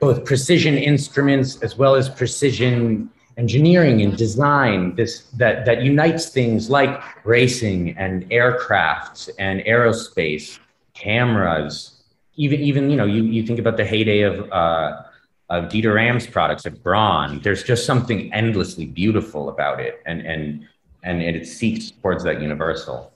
[0.00, 6.68] both precision instruments as well as precision engineering and design this that that unites things
[6.68, 10.58] like racing and aircrafts and aerospace
[10.92, 12.02] cameras
[12.36, 15.02] even even you know you, you think about the heyday of uh,
[15.48, 20.66] of Dieter Rams products like Braun there's just something endlessly beautiful about it and and
[21.02, 23.12] and it seeks towards that universal.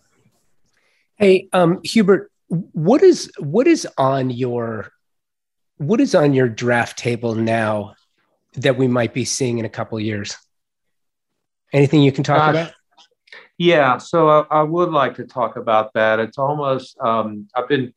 [1.16, 4.92] Hey um, hubert what is what is on your
[5.78, 7.95] what is on your draft table now
[8.57, 10.36] that we might be seeing in a couple years?
[11.72, 12.50] Anything you can talk Gosh.
[12.50, 12.72] about?
[13.59, 16.20] Yeah, so I, I, would like to talk about that.
[16.20, 17.94] It's almost um, I've been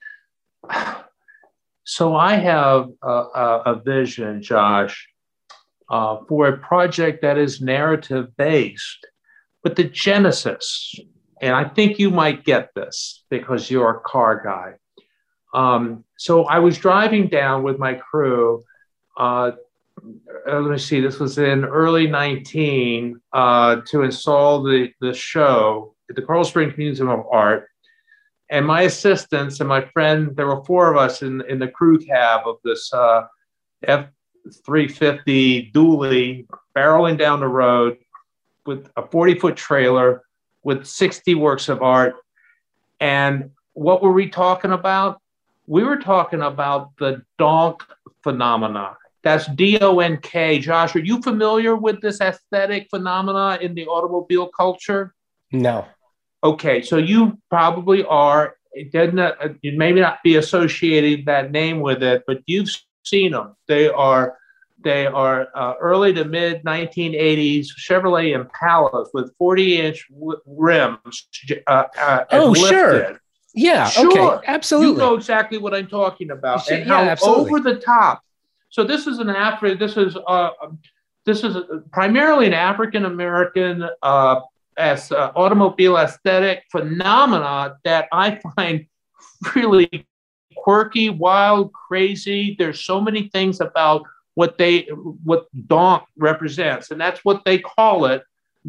[1.83, 5.07] so I have a, a, a vision, Josh,
[5.89, 9.07] uh, for a project that is narrative based,
[9.63, 10.95] but the genesis,
[11.41, 14.73] and I think you might get this because you're a car guy.
[15.53, 18.63] Um, so I was driving down with my crew
[19.17, 19.51] uh, uh,
[20.45, 26.15] let me see, this was in early 19 uh, to install the, the show at
[26.15, 27.67] the Coral Springs Museum of Art.
[28.49, 31.99] And my assistants and my friend, there were four of us in, in the crew
[31.99, 33.23] cab of this uh,
[33.83, 34.07] F
[34.65, 37.97] 350 dually barreling down the road
[38.65, 40.23] with a 40 foot trailer
[40.63, 42.15] with 60 works of art.
[42.99, 45.21] And what were we talking about?
[45.67, 47.83] We were talking about the donk
[48.23, 50.59] phenomena that's D O N K.
[50.59, 55.13] Josh, are you familiar with this aesthetic phenomena in the automobile culture?
[55.51, 55.85] No.
[56.43, 58.55] Okay, so you probably are.
[58.71, 59.19] It doesn't.
[59.19, 62.69] Uh, you may not be associating that name with it, but you've
[63.03, 63.55] seen them.
[63.67, 64.37] They are.
[64.81, 71.27] They are uh, early to mid 1980s Chevrolet Impalas with 40 inch w- rims.
[71.67, 73.19] Uh, uh, oh, sure.
[73.53, 73.89] Yeah.
[73.89, 74.35] Sure.
[74.35, 74.45] Okay.
[74.47, 74.91] Absolutely.
[74.91, 77.51] You know exactly what I'm talking about, and yeah, how absolutely.
[77.51, 78.23] over the top
[78.69, 79.77] so this is an Afri.
[79.77, 80.51] This is uh,
[81.25, 81.57] this is
[81.91, 84.41] primarily an African American uh,
[84.77, 88.85] as uh, automobile aesthetic phenomena that I find
[89.55, 90.07] really
[90.55, 92.55] quirky, wild, crazy.
[92.57, 94.03] There's so many things about
[94.35, 94.81] what they
[95.23, 98.23] what donk represents, and that's what they call it,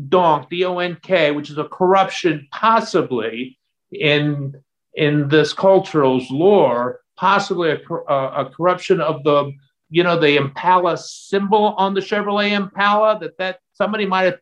[0.09, 3.59] donk, D-O-N-K, which is a corruption, possibly
[3.93, 4.55] in
[4.95, 9.53] in this cultural's lore, possibly a, a, a corruption of the
[9.91, 14.39] you know, the Impala symbol on the Chevrolet Impala, that that somebody might have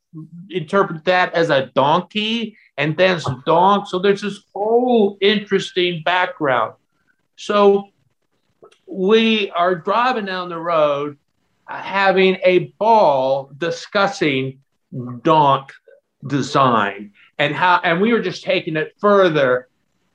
[0.50, 3.86] interpreted that as a donkey and then donk.
[3.86, 6.74] So there's this whole interesting background.
[7.36, 7.88] So
[8.86, 11.18] we are driving down the road
[11.68, 14.60] uh, having a ball discussing
[15.22, 15.70] donk
[16.26, 19.68] design and how and we were just taking it further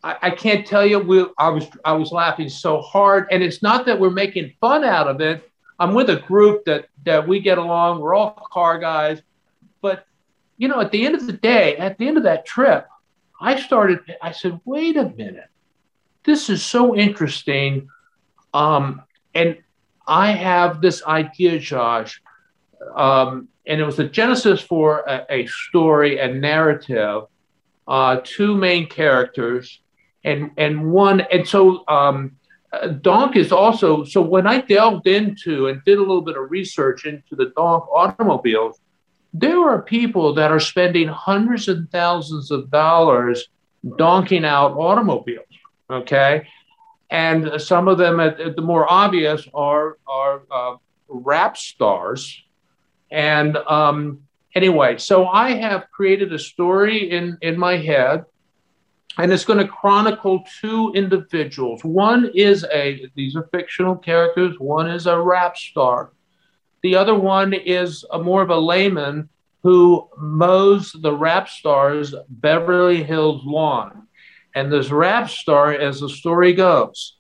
[0.03, 0.99] I, I can't tell you.
[0.99, 4.83] We, I was I was laughing so hard, and it's not that we're making fun
[4.83, 5.49] out of it.
[5.79, 8.01] I'm with a group that that we get along.
[8.01, 9.21] We're all car guys,
[9.81, 10.05] but
[10.57, 12.87] you know, at the end of the day, at the end of that trip,
[13.39, 13.99] I started.
[14.21, 15.49] I said, "Wait a minute,
[16.23, 17.87] this is so interesting,"
[18.53, 19.01] um,
[19.33, 19.57] and
[20.05, 22.21] I have this idea, Josh,
[22.93, 27.23] um, and it was the genesis for a, a story, a narrative,
[27.87, 29.79] uh, two main characters,
[30.24, 32.36] and and one and so um,
[33.01, 37.05] Donk is also so when I delved into and did a little bit of research
[37.05, 38.80] into the Donk automobiles,
[39.34, 43.47] there are people that are spending hundreds and thousands of dollars
[43.86, 45.45] donking out automobiles.
[45.89, 46.47] Okay,
[47.09, 52.43] and some of them, at the more obvious, are are uh, rap stars,
[53.11, 54.21] and um,
[54.55, 58.26] anyway, so I have created a story in in my head
[59.18, 61.84] and it's going to chronicle two individuals.
[61.84, 66.11] One is a, these are fictional characters, one is a rap star.
[66.82, 69.30] The other one is a more of a layman
[69.61, 74.07] who mows the rap star's Beverly Hills lawn.
[74.55, 77.18] And this rap star, as the story goes,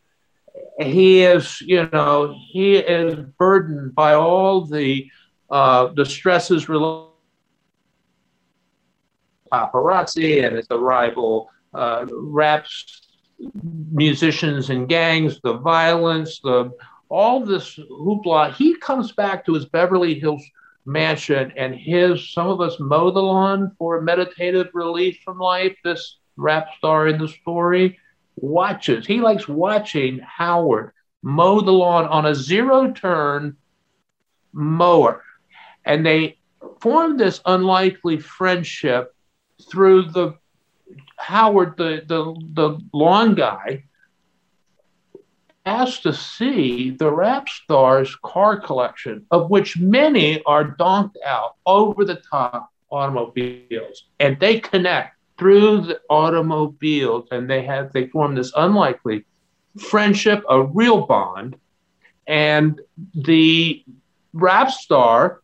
[0.79, 5.09] he is, you know, he is burdened by all the
[5.49, 7.09] uh, the stresses related
[9.51, 13.01] paparazzi and his arrival uh, raps,
[13.91, 16.71] musicians and gangs, the violence, the
[17.09, 18.53] all this hoopla.
[18.53, 20.43] He comes back to his Beverly Hills
[20.85, 25.75] mansion, and his some of us mow the lawn for meditative relief from life.
[25.83, 27.99] This rap star in the story
[28.35, 29.05] watches.
[29.05, 33.55] He likes watching Howard mow the lawn on a zero turn
[34.51, 35.23] mower,
[35.85, 36.37] and they
[36.81, 39.15] form this unlikely friendship
[39.69, 40.35] through the
[41.17, 43.83] Howard, the the the lawn guy,
[45.65, 52.05] asked to see the rap stars car collection, of which many are donked out over
[52.05, 58.51] the top automobiles, and they connect through the automobiles, and they have they form this
[58.55, 59.25] unlikely
[59.79, 61.55] friendship, a real bond,
[62.27, 62.79] and
[63.15, 63.83] the
[64.33, 65.41] rap star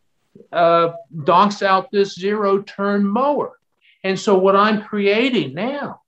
[0.52, 0.92] uh,
[1.24, 3.59] donks out this zero turn mower.
[4.02, 6.02] And so what I'm creating now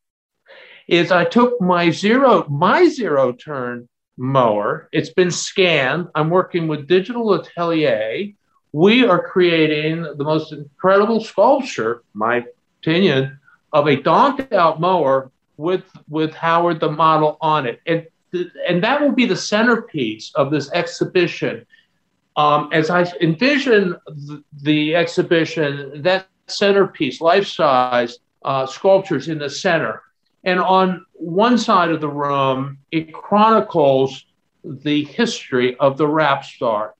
[0.88, 4.88] is I took my zero my zero turn mower.
[4.92, 6.08] It's been scanned.
[6.14, 8.32] I'm working with Digital Atelier.
[8.72, 12.44] We are creating the most incredible sculpture, my
[12.80, 13.38] opinion,
[13.72, 17.80] of a donked out mower with with Howard the model on it.
[17.86, 18.06] And
[18.66, 21.66] and that will be the centerpiece of this exhibition.
[22.34, 29.50] Um, as I envision the, the, exhibition, that centerpiece, life size uh, sculptures in the
[29.50, 30.02] center,
[30.44, 34.26] and on one side of the room, it chronicles
[34.64, 36.94] the history of the rap star,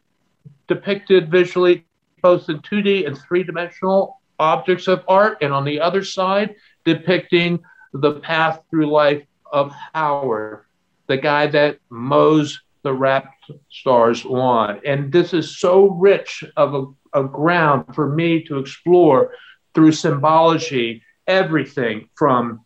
[0.69, 1.85] depicted visually
[2.23, 7.63] both in 2D and three dimensional objects of art, and on the other side, depicting
[7.93, 10.65] the path through life of Howard,
[11.09, 13.35] the guy that mows the rap
[13.71, 14.81] star's lawn.
[14.85, 19.33] And this is so rich of a, a ground for me to explore
[19.75, 22.65] through symbology, everything from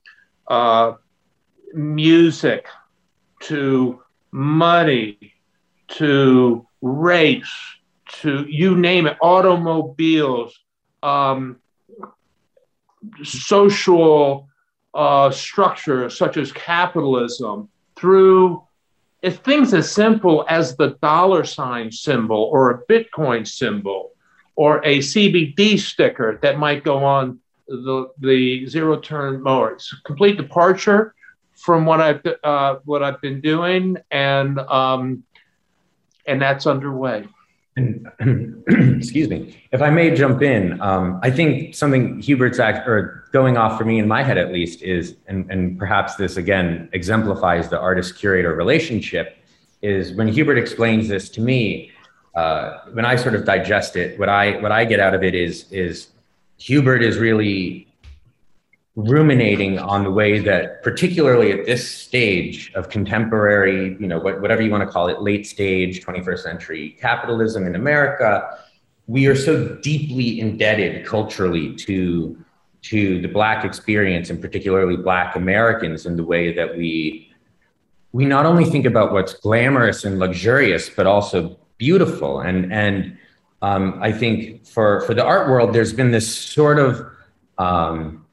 [0.48, 0.92] uh,
[1.74, 2.66] music
[3.40, 5.34] to money
[5.88, 7.76] to race
[8.08, 10.58] to you name it, automobiles,
[11.02, 11.56] um,
[13.22, 14.48] social
[14.94, 18.62] uh, structure such as capitalism through
[19.30, 24.12] things as simple as the dollar sign symbol or a Bitcoin symbol
[24.56, 27.38] or a CBD sticker that might go on
[27.68, 29.72] the, the zero turn mower.
[29.72, 31.14] It's complete departure
[31.54, 35.24] from what I've uh, what I've been doing, and um,
[36.26, 37.26] and that's underway.
[37.76, 38.08] And,
[38.98, 43.58] excuse me, if I may jump in, um, I think something Hubert's act, or going
[43.58, 47.68] off for me in my head at least is, and, and perhaps this again exemplifies
[47.68, 49.36] the artist curator relationship,
[49.82, 51.90] is when Hubert explains this to me.
[52.36, 55.34] Uh, when I sort of digest it, what I what I get out of it
[55.34, 56.08] is is
[56.58, 57.88] Hubert is really
[58.94, 64.70] ruminating on the way that, particularly at this stage of contemporary, you know, whatever you
[64.70, 68.58] want to call it, late stage 21st century capitalism in America,
[69.06, 72.36] we are so deeply indebted culturally to
[72.82, 77.30] to the black experience and particularly black americans in the way that we
[78.12, 83.16] we not only think about what's glamorous and luxurious but also beautiful and and
[83.62, 87.06] um, I think for for the art world, there's been this sort of
[87.58, 88.24] um,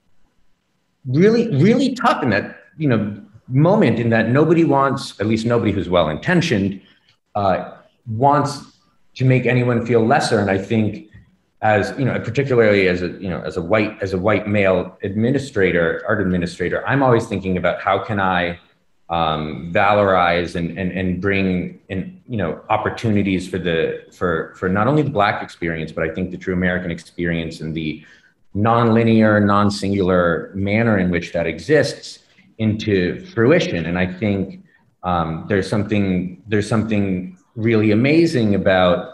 [1.05, 5.71] really really tough in that you know moment in that nobody wants, at least nobody
[5.71, 6.81] who's well intentioned,
[7.35, 7.71] uh,
[8.07, 8.79] wants
[9.15, 10.39] to make anyone feel lesser.
[10.39, 11.09] And I think
[11.61, 14.97] as you know, particularly as a you know as a white as a white male
[15.03, 18.59] administrator, art administrator, I'm always thinking about how can I
[19.13, 24.87] um, valorize and, and, and bring in, you know, opportunities for the, for, for not
[24.87, 28.03] only the Black experience, but I think the true American experience and the
[28.55, 32.19] nonlinear, non-singular manner in which that exists
[32.57, 33.85] into fruition.
[33.85, 34.63] And I think
[35.03, 39.11] um, there's something, there's something really amazing about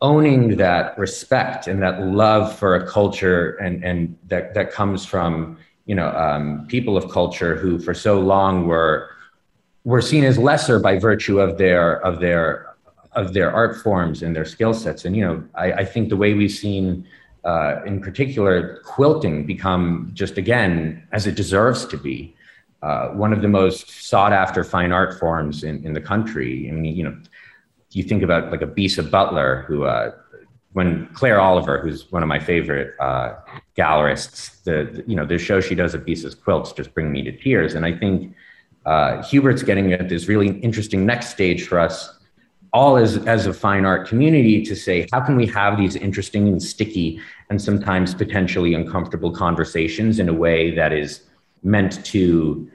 [0.00, 5.58] owning that respect and that love for a culture and, and that, that comes from
[5.90, 9.10] you know um, people of culture who for so long were
[9.82, 12.76] were seen as lesser by virtue of their of their
[13.20, 15.04] of their art forms and their skill sets.
[15.04, 17.08] And you know I, I think the way we've seen
[17.42, 20.72] uh, in particular quilting become just again
[21.10, 22.36] as it deserves to be
[22.82, 26.68] uh, one of the most sought after fine art forms in, in the country.
[26.68, 27.16] I mean you know
[27.90, 30.12] you think about like a Bisa Butler who uh,
[30.72, 33.34] when Claire Oliver, who's one of my favorite uh,
[33.76, 37.32] gallerists, the, you know the show she does at Bisa's Quilts just bring me to
[37.32, 37.74] tears.
[37.74, 38.34] And I think
[38.86, 42.16] uh, Hubert's getting at this really interesting next stage for us
[42.72, 46.46] all as, as a fine art community to say, how can we have these interesting
[46.46, 51.22] and sticky and sometimes potentially uncomfortable conversations in a way that is
[51.64, 52.70] meant to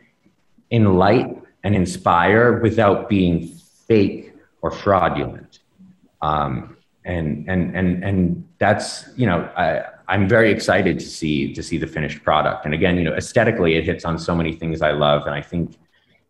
[0.72, 3.48] enlighten and inspire without being
[3.88, 5.60] fake or fraudulent.
[6.22, 6.75] Um,
[7.06, 11.78] and and and and that's you know I, I'm very excited to see to see
[11.78, 12.66] the finished product.
[12.66, 15.42] And again, you know, aesthetically, it hits on so many things I love, and I
[15.42, 15.78] think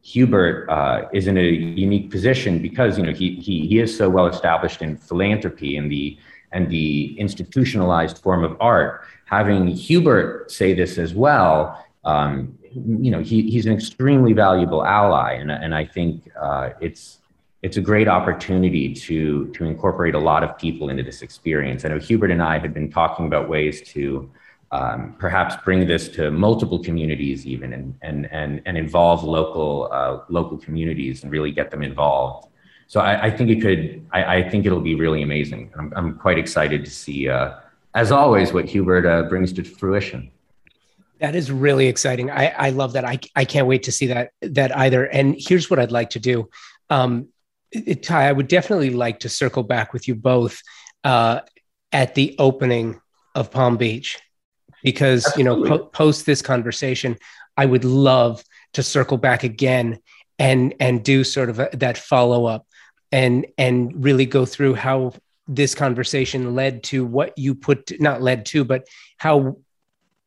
[0.01, 1.49] Hubert uh, is in a
[1.85, 5.91] unique position because you know he he he is so well established in philanthropy and
[5.91, 6.17] the
[6.51, 9.03] and the institutionalized form of art.
[9.25, 15.33] Having Hubert say this as well, um, you know, he, he's an extremely valuable ally.
[15.33, 17.19] And, and I think uh, it's,
[17.65, 21.83] it's a great opportunity to, to incorporate a lot of people into this experience.
[21.83, 24.29] I know Hubert and I had been talking about ways to
[24.71, 30.19] um, perhaps bring this to multiple communities even and, and, and, and involve local, uh,
[30.29, 32.49] local communities and really get them involved.
[32.85, 35.71] So I, I think it could, I, I, think it'll be really amazing.
[35.75, 37.55] I'm, I'm quite excited to see, uh,
[37.95, 40.29] as always, what Hubert uh, brings to fruition.
[41.17, 42.29] That is really exciting.
[42.29, 43.05] I, I love that.
[43.05, 45.05] I, I can't wait to see that that either.
[45.05, 46.47] And here's what I'd like to do.
[46.91, 47.29] Um,
[48.01, 50.61] Ty, I would definitely like to circle back with you both
[51.03, 51.41] uh,
[51.91, 53.01] at the opening
[53.35, 54.19] of Palm Beach
[54.85, 55.39] because Absolutely.
[55.39, 57.17] you know po- post this conversation
[57.57, 59.99] i would love to circle back again
[60.39, 62.65] and and do sort of a, that follow up
[63.11, 65.11] and and really go through how
[65.47, 69.57] this conversation led to what you put not led to but how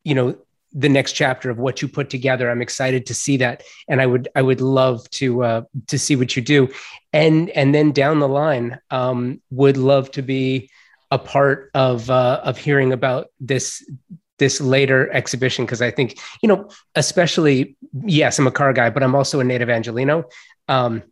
[0.05, 0.37] you know
[0.73, 4.07] the next chapter of what you put together i'm excited to see that and i
[4.07, 6.69] would i would love to uh to see what you do
[7.13, 10.71] and and then down the line um would love to be
[11.11, 13.83] a part of uh of hearing about this
[14.39, 19.03] this later exhibition because I think you know, especially yes, I'm a car guy, but
[19.03, 20.25] I'm also a native Angeleno.
[20.69, 21.03] Um,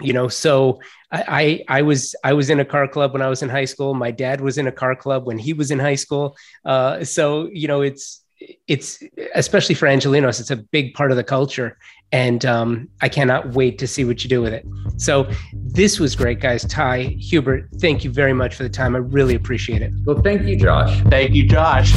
[0.00, 0.80] you know, so
[1.10, 3.64] I, I, I was I was in a car club when I was in high
[3.64, 3.94] school.
[3.94, 6.36] My dad was in a car club when he was in high school.
[6.64, 8.22] Uh, so you know, it's
[8.66, 9.02] it's
[9.34, 11.76] especially for Angelenos, it's a big part of the culture,
[12.12, 14.64] and um, I cannot wait to see what you do with it.
[14.96, 16.64] So this was great, guys.
[16.64, 18.94] Ty Hubert, thank you very much for the time.
[18.94, 19.92] I really appreciate it.
[20.04, 21.00] Well, thank you, Josh.
[21.08, 21.92] Thank you, Josh.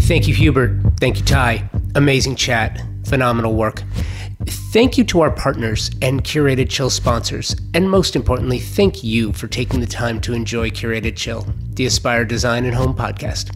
[0.00, 0.80] Thank you, Hubert.
[1.00, 1.68] Thank you, Ty.
[1.94, 2.82] Amazing chat.
[3.06, 3.82] Phenomenal work.
[4.46, 7.54] Thank you to our partners and Curated Chill sponsors.
[7.74, 12.24] And most importantly, thank you for taking the time to enjoy Curated Chill, the Aspire
[12.24, 13.54] Design and Home podcast.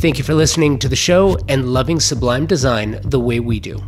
[0.00, 3.82] Thank you for listening to the show and loving sublime design the way we do.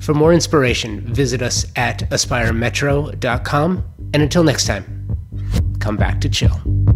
[0.00, 3.84] For more inspiration, visit us at aspiremetro.com.
[4.14, 5.16] And until next time,
[5.80, 6.95] come back to chill.